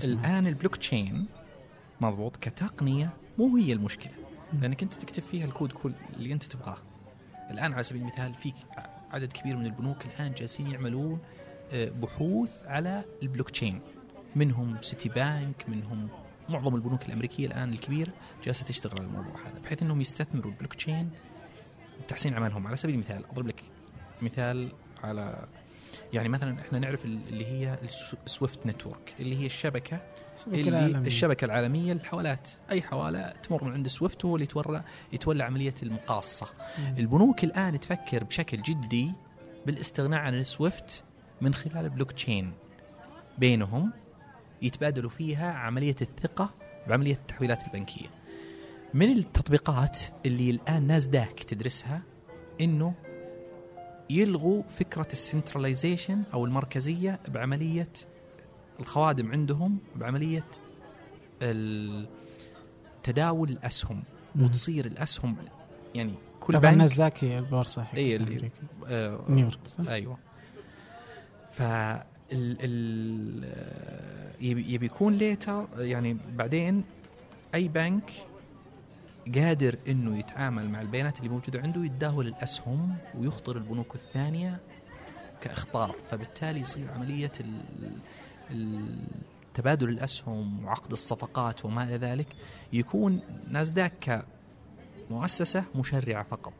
[0.04, 1.26] الآن البلوك تشين
[2.00, 4.12] مضبوط كتقنية مو هي المشكلة.
[4.60, 6.78] لأنك أنت تكتب فيها الكود كل اللي أنت تبغاه.
[7.50, 8.54] الآن على سبيل المثال فيك
[9.10, 11.18] عدد كبير من البنوك الآن جالسين يعملون
[11.72, 13.80] آه، بحوث على البلوك تشين
[14.36, 16.08] منهم سيتي بانك منهم
[16.48, 18.12] معظم البنوك الأمريكية الآن الكبيرة
[18.44, 21.10] جالسة تشتغل على الموضوع هذا بحيث إنهم يستثمروا البلوك تشين
[22.04, 23.62] بتحسين عملهم على سبيل المثال أضرب لك
[24.22, 24.72] مثال
[25.02, 25.48] على
[26.12, 27.78] يعني مثلا إحنا نعرف ال- اللي هي
[28.26, 30.00] السويفت network اللي هي الشبكة
[30.36, 31.06] الشبكة اللي العالمية.
[31.06, 34.82] الشبكة العالمية للحوالات أي حوالة تمر من عند سويفت هو اللي يتولى
[35.12, 36.46] يتولى عملية المقاصة.
[36.78, 36.94] مم.
[36.98, 39.12] البنوك الآن تفكر بشكل جدي
[39.66, 41.04] بالاستغناء عن السويفت
[41.40, 42.52] من خلال البلوك تشين
[43.38, 43.92] بينهم
[44.62, 46.50] يتبادلوا فيها عملية الثقة
[46.88, 48.06] بعملية التحويلات البنكية.
[48.94, 52.02] من التطبيقات اللي الآن ناسداك تدرسها؟
[52.60, 52.94] إنه
[54.10, 57.88] يلغوا فكرة السنتراليزيشن أو المركزية بعملية
[58.80, 60.44] الخوادم عندهم بعملية
[61.42, 62.06] ال-
[63.02, 64.02] تداول الأسهم
[64.34, 64.44] مم.
[64.44, 65.36] وتصير الأسهم
[65.94, 66.62] يعني كل طبعا
[67.24, 68.50] هي البورصة حقت أمريكا
[68.86, 70.18] آه نيويورك صح؟ أيوه
[71.52, 71.62] ف
[74.40, 76.84] يبي يكون ليتر يعني بعدين
[77.54, 78.10] أي بنك
[79.34, 84.60] قادر إنه يتعامل مع البيانات اللي موجودة عنده يتداول الاسهم ويخطر البنوك الثانية
[85.40, 85.96] كإخطار.
[86.10, 87.32] فبالتالي يصير عملية
[89.54, 92.26] تبادل الأسهم وعقد الصفقات وما إلى ذلك
[92.72, 94.24] يكون ناسداك
[95.10, 96.52] كمؤسسة مشرعة فقط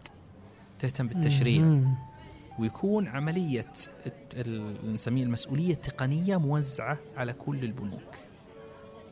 [0.78, 1.80] تهتم بالتشريع.
[2.58, 3.72] ويكون عملية
[4.84, 8.16] نسميه المسؤولية التقنية موزعة على كل البنوك.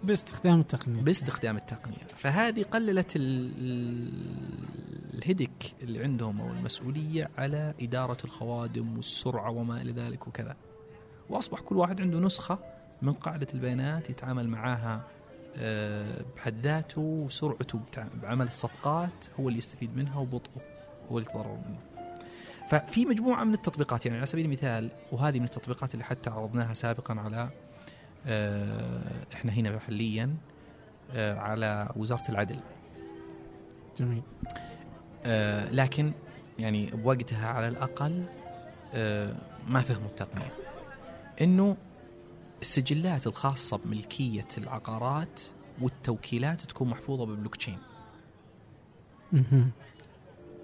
[0.05, 1.03] باستخدام التقنية.
[1.03, 1.97] باستخدام التقنية.
[2.19, 9.93] فهذه قللت ال- ال- الهدك اللي عندهم أو المسؤولية على إدارة الخوادم والسرعة وما إلى
[9.93, 10.57] ذلك وكذا.
[11.31, 12.59] وأصبح كل واحد عنده نسخة
[13.03, 15.05] من قاعدة البيانات يتعامل معاها
[15.57, 17.81] آه، بحد ذاته وسرعته
[18.23, 20.61] بعمل الصفقات هو اللي يستفيد منها وبطئه
[21.11, 21.79] هو اللي يتضرر منه.
[22.71, 27.15] ففي مجموعة من التطبيقات يعني على سبيل المثال وهذه من التطبيقات اللي حتى عرضناها سابقا
[27.15, 27.49] على
[29.35, 30.37] إحنا هنا محليا
[31.13, 32.61] آه، على وزارة العدل.
[33.99, 34.23] جميل.
[35.25, 36.13] آه، لكن
[36.59, 38.25] يعني بوقتها على الأقل
[38.95, 39.35] آه،
[39.69, 40.53] ما فهموا التقنية.
[41.41, 41.77] إنه
[42.63, 45.41] السجلات الخاصة بملكية العقارات
[45.81, 47.79] والتوكيلات تكون محفوظة بالبلوك تشين.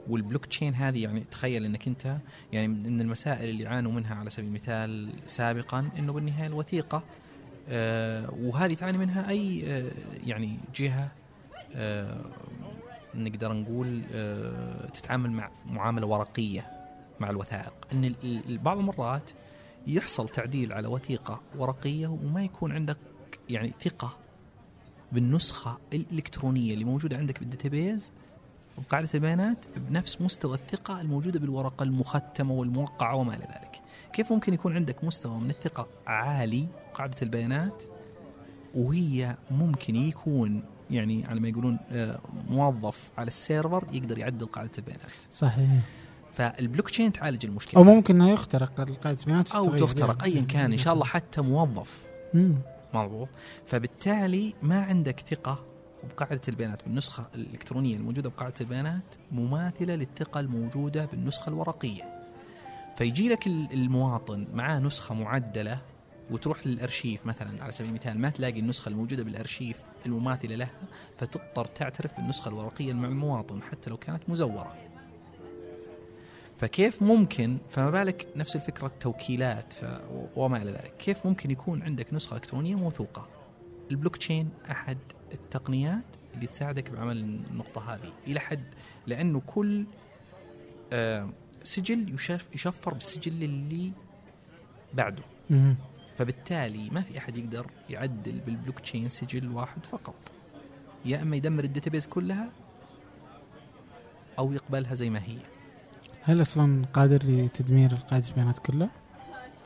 [0.09, 2.17] والبلوك تشين هذه يعني تخيل إنك أنت
[2.53, 7.03] يعني من المسائل اللي عانوا منها على سبيل المثال سابقا إنه بالنهاية الوثيقة آه
[8.43, 9.91] وهذه تعاني منها أي آه
[10.27, 11.13] يعني جهة
[11.75, 12.21] آه
[13.15, 16.71] نقدر نقول آه تتعامل مع معاملة ورقية
[17.21, 17.75] مع الوثائق.
[17.93, 18.15] إن
[18.63, 19.31] بعض المرات
[19.87, 22.97] يحصل تعديل على وثيقة ورقية وما يكون عندك
[23.49, 24.17] يعني ثقة
[25.13, 28.13] بالنسخة الإلكترونية اللي موجودة عندك بالداتابيز.
[28.79, 33.81] وقاعدة البيانات بنفس مستوى الثقة الموجودة بالورقة المختمة والموقعة وما إلى ذلك.
[34.13, 37.83] كيف ممكن يكون عندك مستوى من الثقة عالي قاعدة البيانات
[38.75, 44.71] وهي ممكن يكون يعني على ما يقولون آه، موظف على ال server يقدر يعدل قاعدة
[44.79, 45.11] البيانات.
[45.31, 45.71] صحيح.
[46.35, 47.81] فالبلوك تشين تعالج المشكلة.
[47.81, 49.87] أو ممكن انها يخترق قاعدة البيانات أو وتتغير.
[49.87, 52.07] تخترق أيا كان إن شاء الله حتى موظف.
[52.95, 53.29] مضبوط.
[53.67, 55.59] فبالتالي ما عندك ثقة
[56.11, 62.20] بقاعدة البيانات بالنسخة الإلكترونية الموجودة بقاعدة البيانات مماثلة للثقة الموجودة بالنسخة الورقية.
[63.01, 65.83] فيجي لك ال- المواطن معاه نسخة معدلة
[66.31, 69.77] وتروح للأرشيف مثلا على سبيل المثال ما تلاقي النسخة الموجودة بالأرشيف
[70.07, 70.71] المماثلة لها
[71.19, 74.75] فتضطر تعترف بالنسخة الورقية مع المواطن حتى لو كانت مزورة.
[76.59, 79.75] فكيف ممكن فما بالك نفس الفكرة التوكيلات
[80.37, 83.29] وما إلى ذلك كيف ممكن يكون عندك نسخة إلكترونية موثوقة؟
[83.91, 84.99] البلوك تشين أحد
[85.33, 88.65] التقنيات اللي تساعدك بعمل النقطة هذه إلى حد
[89.07, 89.85] لأنه كل
[90.93, 91.29] آه،
[91.63, 93.93] سجل يشف يشفر بالسجل اللي
[94.95, 95.77] بعده مم.
[96.19, 100.33] فبالتالي ما في أحد يقدر يعدل بالبلوك تشين سجل واحد فقط
[101.05, 102.51] يا أما يدمر ال database كلها
[104.39, 105.37] أو يقبلها زي ما هي
[106.23, 108.91] هل أصلا قادر لتدمير قاعدة البيانات كلها؟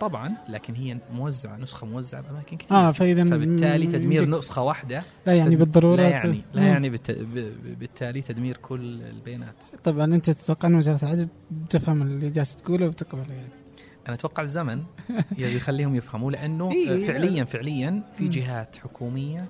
[0.00, 5.34] طبعا لكن هي موزعة نسخة موزعة بأماكن كثير آه فاذا فبالتالي تدمير نسخة واحدة لا
[5.34, 6.62] يعني بالضرورة لا يعني لا.
[6.62, 6.90] يعني
[7.78, 11.28] بالتالي تدمير كل البيانات طبعا أنت تتوقع أن وزارة العدل
[11.70, 13.48] تفهم اللي جالس تقوله وتقبله يعني
[14.06, 14.82] أنا أتوقع الزمن
[15.38, 17.06] يخليهم يفهموا لأنه إيه.
[17.06, 18.28] فعليا فعليا في.
[18.28, 19.46] جهات حكومية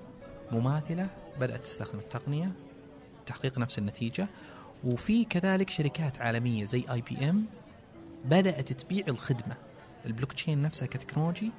[0.51, 1.07] مماثلة
[1.39, 2.51] بدأت تستخدم التقنية
[3.25, 4.27] تحقيق نفس النتيجة
[4.83, 7.45] وفي كذلك شركات عالمية زي IBM
[8.25, 9.55] بدأت تبيع الخدمة
[10.05, 11.51] البلوك تشين نفسها ك technology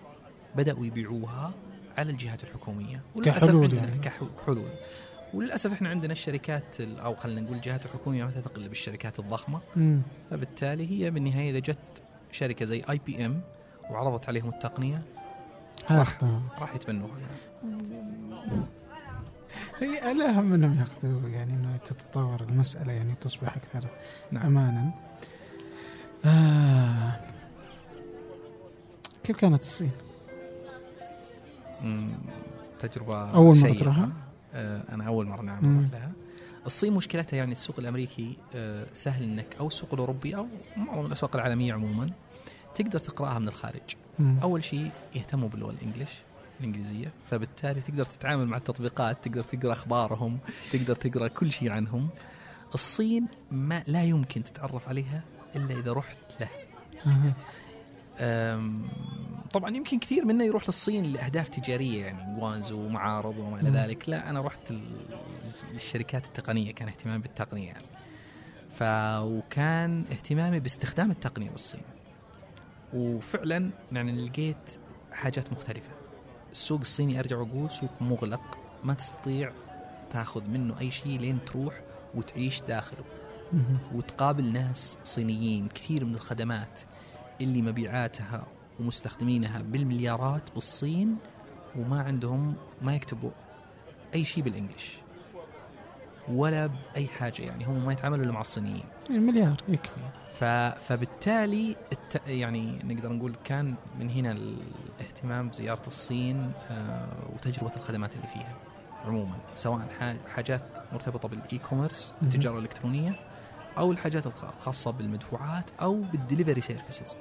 [0.57, 1.53] بدأوا يبيعوها
[1.99, 3.99] على الجهات الحكومية كحلول عندنا يعني.
[3.99, 4.69] كحلول
[5.35, 9.61] وللأسف إحنا عندنا الشركات ال- أو خلينا نقول الجهات الحكومية ما تثق إلا بالشركات الضخمة.
[10.31, 13.41] فبالتالي هي بالنهاية إذا جت شركة زي اي بي ام
[13.91, 15.03] وعرضت عليهم التقنية
[15.91, 16.19] راح.
[16.61, 17.11] راح يتبنوها
[19.79, 23.89] هي الاهم أنهم ياخذوا يعني إنه تتطور المسألة يعني تصبح أكثر
[24.31, 24.91] نعم امانا
[26.25, 27.21] آه.
[29.27, 29.91] كيف كانت الصين؟
[31.83, 32.15] مم،
[32.79, 33.73] تجربة أول مرة.
[33.73, 34.13] تروحها؟
[34.55, 35.79] آه أنا أول مرة نعم مم.
[35.79, 36.13] أروح لها
[36.67, 40.47] الصين مشكلتها يعني السوق الأمريكي آه سهل إنك أو السوق الأوروبي أو
[40.77, 42.11] معظم الأسواق العالمية عموما
[42.75, 43.81] تقدر تقرأها من الخارج
[44.19, 44.39] مم.
[44.43, 46.11] أول شيء يهتموا باللغة الإنجليش
[46.61, 50.39] الإنجليزية فبالتالي تقدر تتعامل مع التطبيقات تقدر تقرأ أخبارهم
[50.73, 52.09] تقدر تقرأ كل شيء عنهم
[52.75, 55.23] الصين ما لا يمكن تتعرف عليها
[55.57, 56.49] إلا إذا رحت له
[57.07, 57.11] أها.
[57.13, 57.33] أم،
[59.53, 63.71] طبعا يمكن كثير منا يروح للصين لأهداف تجارية يعني جوانزو ومعارض وما إلى.
[63.71, 64.09] ذلك.
[64.09, 64.73] لا أنا رحت
[65.73, 67.87] للشركات التقنية كان اهتمامي بالتقنية يعني.
[68.75, 68.83] ف
[69.23, 71.81] وكان اهتمامي باستخدام التقنية بالصين.
[72.95, 74.79] وفعلا يعني لقيت
[75.13, 75.91] حاجات مختلفة.
[76.53, 79.53] السوق الصيني أرجع وأقول سوق مغلق ما تستطيع
[80.13, 81.81] تاخذ منه أي شيء لين تروح
[82.15, 83.05] وتعيش داخله.
[83.95, 86.81] وتقابل ناس صينيين كثير من الخدمات
[87.41, 88.47] اللي مبيعاتها
[88.81, 91.17] ومستخدمينها بالمليارات بالصين
[91.79, 93.31] وما عندهم ما يكتبوا
[94.15, 94.97] أي شيء بالإنجلش.
[96.29, 98.85] ولا بأي حاجة يعني هم ما يتعاملوا إلا مع الصينيين.
[99.11, 100.01] المليار يكفي.
[100.39, 100.45] ف...
[100.89, 102.23] فبالتالي الت...
[102.27, 108.55] يعني نقدر نقول كان من هنا الاهتمام بزيارة الصين آه، وتجربة الخدمات اللي فيها
[109.05, 109.89] عموما سواء
[110.35, 110.63] حاجات
[110.93, 112.15] مرتبطة بال e-commerce.
[112.23, 113.15] التجارة الإلكترونية
[113.79, 117.17] أو الحاجات الخ- الخاصه بالمدفوعات أو بال delivery services.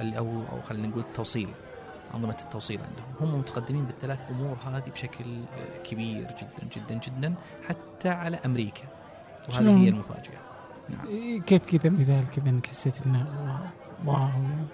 [0.00, 1.48] اللي أو أو خلينا نقول التوصيل
[2.14, 3.32] أنظمة التوصيل عندهم.
[3.34, 7.34] هم متقدمين بالثلاث أمور هذه بشكل آه، كبير جدا جدا جدا
[7.68, 8.82] حتى على أمريكا.
[9.48, 10.38] وهذه؟ هي المفاجأة.
[10.88, 11.06] نعم.
[11.06, 13.26] إيه، كيف كذا مثال كذا إنك حسيت إنه
[14.06, 14.64] wow يعني.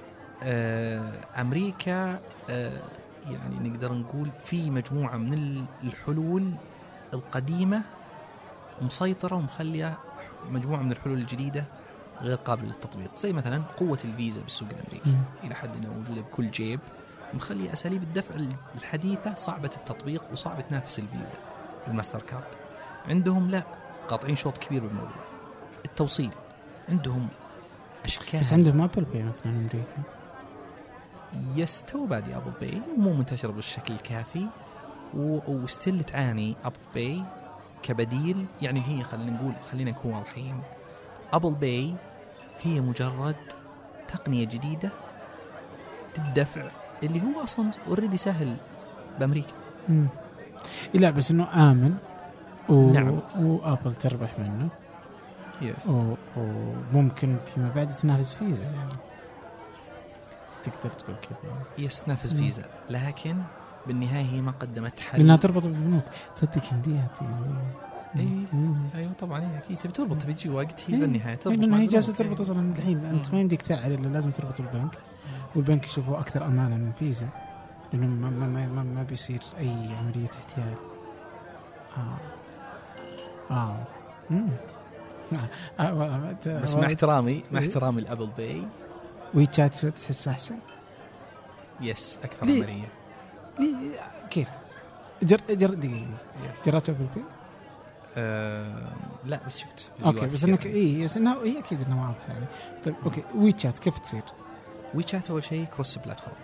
[0.42, 2.80] آه، أمريكا آه،
[3.30, 6.52] يعني نقدر نقول في مجموعة من ال- الحلول
[7.14, 7.82] القديمة
[8.82, 9.98] مسيطرة ومخلية
[10.50, 11.64] مجموعة من الحلول الجديدة
[12.20, 15.10] غير قابلة للتطبيق زي مثلا قوة الفيزا بالسوق الأمريكي.
[15.10, 15.22] مم.
[15.44, 16.80] إلى حد إنها موجودة بكل جيب
[17.34, 18.34] مخلي أساليب الدفع
[18.74, 21.38] الحديثة صعبة التطبيق وصعب تنافس الفيزا.
[21.88, 22.44] الماستر كارد.
[23.08, 23.62] عندهم لا
[24.08, 25.24] قاطعين شوط كبير بالموضوع.
[25.84, 26.30] التوصيل.
[26.88, 27.28] عندهم
[28.04, 28.40] أشكال.
[28.40, 30.02] بس عندهم Apple Pay مثلا أمريكا.
[31.56, 34.46] يس تو بادي Apple Pay مو منتشره بالشكل الكافي.
[35.14, 37.22] و still تعاني Apple Pay
[37.82, 40.60] كبديل يعني هي خلينا نقول خلينا نكون واضحين
[41.32, 41.94] Apple Pay
[42.62, 43.36] هي مجرد
[44.08, 44.90] تقنية جديدة
[46.18, 46.62] للدفع
[47.02, 48.56] اللي هو أصلا already سهل
[49.20, 49.52] بأمريكا
[49.88, 50.06] مم.
[50.94, 51.94] لا بس إنه آمن
[52.68, 52.92] و...
[52.92, 53.18] نعم.
[53.38, 54.68] وأبل تربح منه
[55.62, 56.14] yes و...
[56.36, 58.94] وممكن فيما بعد تنافس فيزا يعني
[60.62, 61.52] تقدر تقول كذا.
[61.78, 62.34] yes تنافس.
[62.34, 63.36] فيزا لكن
[63.86, 66.04] بالنهاية هي ما قدمت حل لأنها تربط بالبنوك
[66.36, 67.08] تصدق يمديها
[68.16, 68.26] إيه.
[68.52, 68.76] مم.
[68.94, 71.00] أيوه طبعا هي أكيد تبي تربط تبي تجي وقت هي إيه.
[71.00, 71.86] بالنهاية تربط لأنه مع هي.
[71.86, 72.40] جالسة تربط إيه.
[72.40, 73.34] أصلا الحين أنت.
[73.34, 74.98] ما يمديك تفعل إلا لازم تربط البنك
[75.56, 77.28] والبنك يشوفه أكثر أمانة من فيزا
[77.92, 80.74] لأنه ما ما ما, ما, ما بيصير أي عملية احتيال
[81.96, 82.16] آه
[83.54, 83.76] آه
[84.30, 84.48] مم.
[85.80, 86.60] آه.
[86.62, 87.68] بس مع احترامي مع إيه.
[87.68, 88.62] احترامي ال Apple Pay
[89.34, 90.58] WeChat تحس أحسن؟
[91.80, 92.99] yes أكثر ليه؟ عملية ليه
[94.30, 94.48] كيف؟
[95.22, 96.06] جر جر دقيقة
[96.52, 97.22] yes جربت Apple Pay؟
[98.16, 98.92] آه
[99.24, 102.46] لا بس شفت okay بس انك إيه بس انها هي أكيد انها واضحه يعني
[102.84, 104.22] طيب okay WeChat كيف تصير؟
[104.94, 106.36] وي شات أول شيء cross platform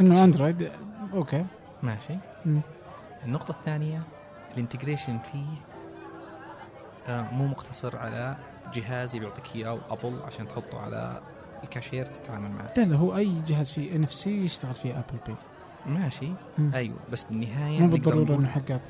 [0.00, 0.24] إنه.
[0.24, 0.70] Android
[1.14, 1.44] okay
[1.82, 2.16] ماشي
[2.46, 2.60] مم.
[3.24, 4.02] النقطة الثانية
[4.54, 5.46] ال integration فيه
[7.08, 8.36] آه مو مقتصر على
[8.74, 11.22] جهاز بيعطيك إياه وأبل عشان تحطه على
[11.64, 15.36] الكاشير تتعامل معه لا لا هو أي جهاز فيه NFC يشتغل فيه Apple Pay
[15.86, 16.70] ماشي مم.
[16.74, 18.80] أيوه بس بالنهاية مو بالضرورة إنه حق أبل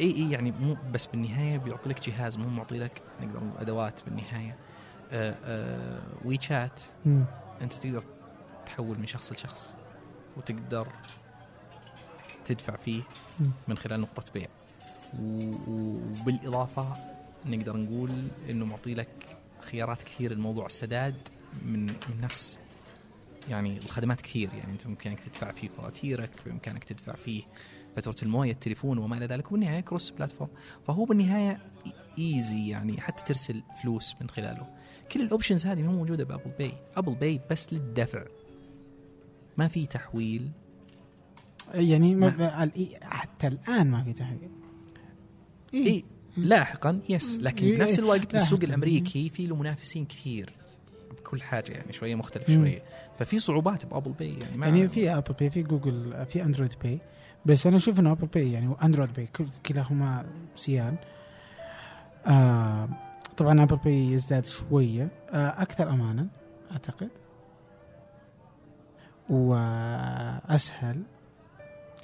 [0.00, 4.00] إي إي يعني مو بس بالنهاية بيعطي لك جهاز مو معطي لك نقدر نقول أدوات
[4.04, 4.56] بالنهاية
[5.12, 7.24] آه آه WeChat مم.
[7.62, 8.04] أنت تقدر
[8.66, 9.74] تحول من شخص لشخص
[10.36, 10.88] وتقدر
[12.44, 13.02] تدفع فيه
[13.40, 13.50] مم.
[13.68, 14.46] من خلال نقطة بيع
[15.22, 16.92] وبالإضافة
[17.46, 18.10] نقدر نقول
[18.50, 19.36] إنه معطي لك
[19.70, 21.14] خيارات كثير لموضوع السداد
[21.66, 22.58] من من نفس
[23.50, 24.48] يعني الخدمات كثير.
[24.58, 27.42] يعني انت بامكانك تدفع فيه فواتيرك بامكانك تدفع فيه
[27.96, 29.46] فاتورة الموية التليفون وما إلى ذلك.
[29.52, 30.50] وبالنهاية cross platform
[30.86, 31.58] فهو بالنهاية
[32.18, 34.68] easy يعني حتى ترسل فلوس من خلاله.
[35.12, 36.72] كل ال options هذه مو موجودة ب Apple Pay.
[36.96, 38.24] Apple Pay بس للدفع.
[39.56, 40.50] ما في تحويل.
[41.74, 44.50] يعني ما ال- حتى الآن ما في تحويل
[45.74, 46.04] إي
[46.36, 48.60] لاحقا yes لكن إيه، بنفس الوقت بالسوق.
[48.62, 50.52] الأمريكي في له منافسين كثير.
[51.26, 52.46] بكل حاجة يعني شوية مختلف.
[52.50, 52.82] شوية.
[53.18, 56.74] ففي صعوبات ب Apple Pay يعني ما يعني في Apple Pay في جوجل في Android
[56.82, 56.98] Pay
[57.46, 60.96] بس أنا أشوف إنه Apple Pay يعني و Android Pay كل- كلاهما سيان
[62.26, 62.88] آه
[63.36, 65.08] طبعا Apple Pay يزداد شوية.
[65.30, 66.26] آه أكثر امانا
[66.72, 67.08] أعتقد.
[69.30, 71.02] وأسهل.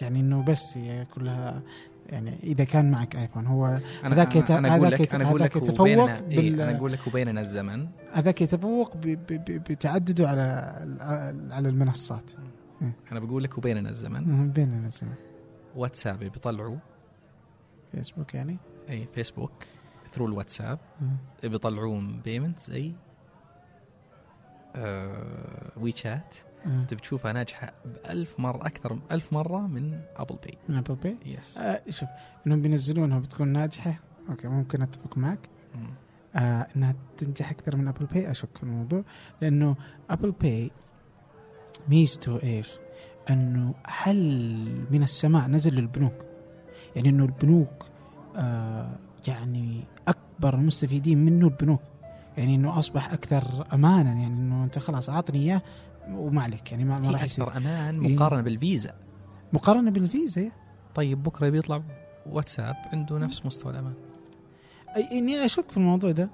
[0.01, 1.62] يعني إنه بس هي كلها
[2.09, 6.21] يعني إذا كان معك آيفون هو هذاك يت- هذاك يت- أقول هذاك لك يتفوق وبيننا
[6.21, 10.43] بال- إيه أنا أقول لك وبيننا الزمن هذاك يتفوق ب- ب- ب- بتعدده على
[11.51, 12.31] على المنصات.
[13.13, 14.51] أنا بقول لك وبيننا الزمن.
[14.51, 15.13] بيننا نسمع
[15.77, 16.77] واتساب بيطلعوا
[17.93, 18.57] فيسبوك يعني؟
[18.91, 19.53] إيه فيسبوك
[20.12, 20.79] through الواتساب.
[21.43, 22.93] بيطلعون payment زي
[24.77, 26.35] آه WeChat.
[26.67, 31.59] انت بتشوفها ناجحة بألف مرة أكثر ألف مرة من Apple Pay من Apple Pay yes
[31.59, 32.09] آه شوف
[32.47, 34.01] إنهم بينزلونها بتكون ناجحة.
[34.29, 35.49] okay ممكن أتفق معك.
[35.75, 35.91] مم.
[36.37, 39.05] آه إنها تنجح أكثر من Apple Pay أشك في الموضوع.
[39.41, 39.77] لأنه
[40.11, 40.70] Apple Pay
[41.89, 42.79] ميزته إيش؟
[43.31, 46.15] إنه حل من السماء نزل للبنوك.
[46.97, 47.87] يعني إنه البنوك
[48.37, 48.97] آه
[49.29, 51.83] يعني أكبر المستفيدين منه البنوك.
[52.37, 54.11] يعني إنه أصبح أكثر امانا.
[54.11, 55.63] يعني إنه أنت خلاص أعطني إياه
[56.11, 57.57] وما عليك يعني ما, ما راح يصير.
[57.57, 58.15] أمان إيه.
[58.17, 58.95] مقارنة بالفيزا.
[59.53, 60.51] مقارنة بالفيزا
[60.95, 61.83] طيب بكرة بيطلع
[62.27, 63.95] واتساب عنده نفس مستوى الأمان.
[64.95, 66.29] أي- إني أشك في الموضوع ده.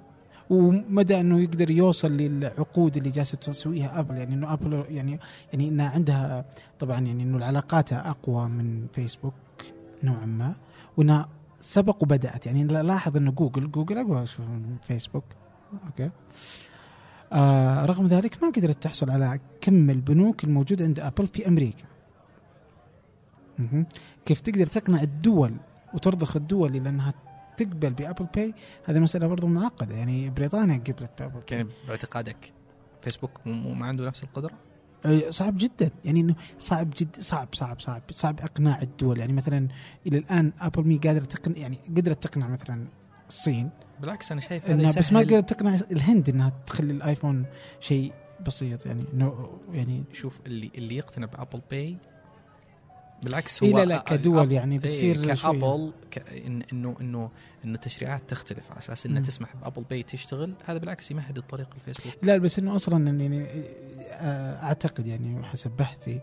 [0.51, 5.19] ومدى أنه يقدر يوصل للعقود اللي جالسة تسويها أبل يعني إنه أبل يعني
[5.53, 6.45] يعني إنها عندها
[6.79, 9.35] طبعا يعني إنه العلاقات أقوى من فيسبوك
[10.03, 10.55] نوعا ما
[10.97, 11.29] وإنها
[11.61, 12.47] سبق وبدأت.
[12.47, 15.25] يعني لاحظ إنه جوجل جوجل أقوى من فيسبوك.
[15.86, 16.11] okay.
[17.33, 21.85] آه رغم ذلك ما قدرت تحصل على كم البنوك الموجود عند أبل في أمريكا.
[24.26, 25.55] كيف تقدر تقنع الدول
[25.95, 27.14] وترضخ الدول إلى أنها
[27.57, 28.55] تقبل ب Apple Pay
[28.85, 29.95] هذه مسألة برضو معقدة.
[29.95, 32.53] يعني بريطانيا قبلت بابل باي يعني باعتقادك
[33.03, 34.55] فيسبوك مو- ما عنده نفس القدرة؟
[35.29, 35.91] صعب جدا.
[36.05, 39.18] يعني إنه صعب جد صعب صعب صعب صعب أقناع الدول.
[39.18, 39.68] يعني مثلا
[40.07, 42.87] إلى الآن أبل مي قادرة تقنع يعني قدرت تقنع مثلا
[43.29, 43.70] الصين
[44.01, 47.46] بالعكس أنا شايف انها بس ما قدرت تقنع الهند إنها تخلي الآيفون
[47.80, 48.12] شيء
[48.46, 51.97] بسيط يعني إنه يعني شوف اللي اللي يقتنع ب Apple Pay
[53.24, 55.53] بالعكس إيه هو لا لا أ- كدول يعني إيه بتصير شوية.
[55.53, 55.93] كأبل.
[56.46, 57.30] إن إنه إنه
[57.64, 59.22] إنه التشريعات تختلف على أساس إنها.
[59.22, 63.46] تسمح ب Apple Pay تشتغل هذا بالعكس يمهد الطريق للفيسبوك لا بس إنه أصلا يعني
[64.62, 66.20] أعتقد يعني حسب بحثي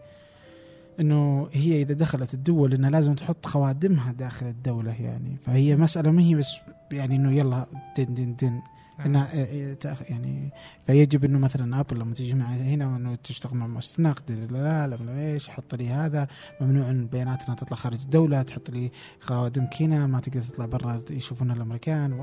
[0.99, 5.37] إنه هي إذا دخلت الدول إنها لازم تحط خوادمها داخل الدولة يعني.
[5.41, 6.55] فهي مسألة ما هي بس
[6.91, 7.65] يعني إنه يلا
[7.97, 8.61] دن دن دن.
[9.05, 10.49] إنها آه، آه، يعني
[10.87, 14.95] فيجب إنه مثلا أبل لما تيجي مع هنا انه تشتغل مع مؤسسه نقد لا لا
[14.95, 16.27] لا إيش حط لي هذا.
[16.61, 21.01] ممنوع إن البيانات انها تطلع خارج الدولة تحط لي خوادم كذا ما تقدر تطلع برا
[21.11, 22.13] يشوفونها الأمريكان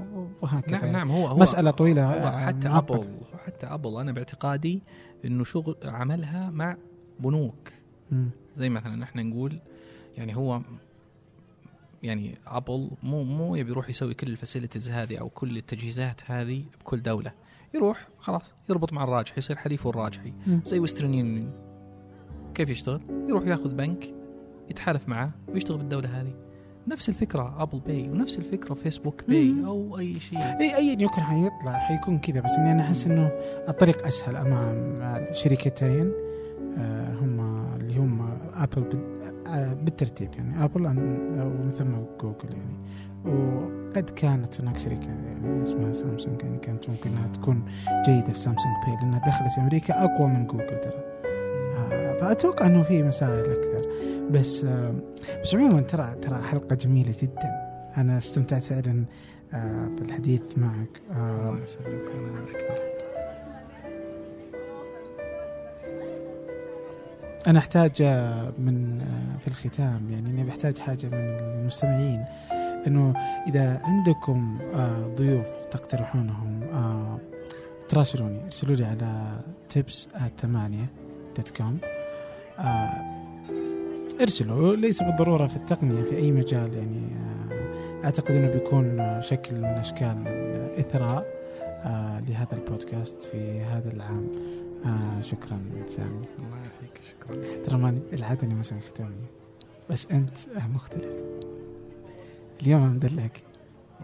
[0.43, 2.69] وهكذا نعم نعم هو هو مسألة طويلة، هو آه، حتى.
[2.69, 3.05] ابل
[3.47, 4.83] حتى ابل أنا باعتقادي
[5.25, 6.77] إنه شغل عملها مع
[7.21, 7.82] بنوك.
[8.57, 9.59] زي مثلا إحنا نقول
[10.19, 10.61] يعني هو
[12.03, 16.65] يعني أبل مو مو يبي يروح يسوي كل ال facilities هذه أو كل التجهيزات هذه
[16.81, 17.33] بكل دولة.
[17.75, 20.33] يروح خلاص يربط مع الراجحي يصير حليفه الراجحي.
[20.65, 21.53] زي ويسترن يونيون
[22.55, 24.15] كيف يشتغل؟ يروح ياخذ بنك
[24.71, 26.35] يتحالف معاه ويشتغل بالدولة هذه.
[26.89, 29.55] نفس الفكرة Apple Pay ونفس الفكرة Facebook Pay.
[29.65, 30.39] أو أي شيء.
[30.39, 33.27] إي أيا يكن حيطلع حيكون كذا بس إني أنا أحس إنه
[33.69, 36.13] الطريق أسهل أمام شركتين.
[37.21, 37.41] هم
[37.81, 38.85] اللي هم Apple
[39.47, 40.65] آه، بالترتيب يعني.
[40.65, 42.77] Apple ومن ثم جوجل يعني.
[43.25, 47.65] وقد كانت هناك شركة يعني اسمها سامسونج يعني كانت ممكن إنها تكون
[48.07, 51.03] جيدة في Samsung Pay لأنها دخلت أمريكا أقوى من جوجل ترى.
[51.93, 53.89] آه، فأتوقع إنه في مسائل أكثر.
[54.31, 54.95] بس آه،
[55.43, 57.73] بس عموما ترى ترى حلقة جميلة جدا.
[57.97, 59.05] أنا استمتعت فعلا
[59.99, 61.03] بالحديث معك.
[61.11, 62.11] الله يسلمك.
[62.17, 62.92] أنا أكثر.
[67.47, 68.03] أنا أحتاج
[68.59, 68.99] من
[69.41, 72.25] في الختام يعني أني بحتاج حاجة من المستمعين
[72.87, 73.15] إنه
[73.47, 77.19] إذا عندكم آه، ضيوف تقترحونهم آه،
[77.89, 80.09] تراسلوني أرسلوا لي على تبس
[80.43, 80.87] ثمانية
[81.37, 81.79] دوت كوم
[84.21, 87.09] ارسلوا ليس بالضرورة في التقنية في أي مجال يعني
[87.53, 91.43] آه، أعتقد إنه بيكون شكل من أشكال الإثراء
[92.29, 94.29] لهذا البودكاست في هذا العام.
[94.85, 96.09] آه شكرا سامي.
[96.39, 96.63] الله
[97.65, 99.27] ترى ماني العادة إني ما أسوي ختامي.
[99.91, 100.39] بس أنت
[100.75, 101.13] مختلف.
[102.63, 103.43] اليوم مدلعك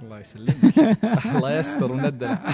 [0.03, 0.78] الله يسلمك.
[1.36, 2.39] الله يستر وندلع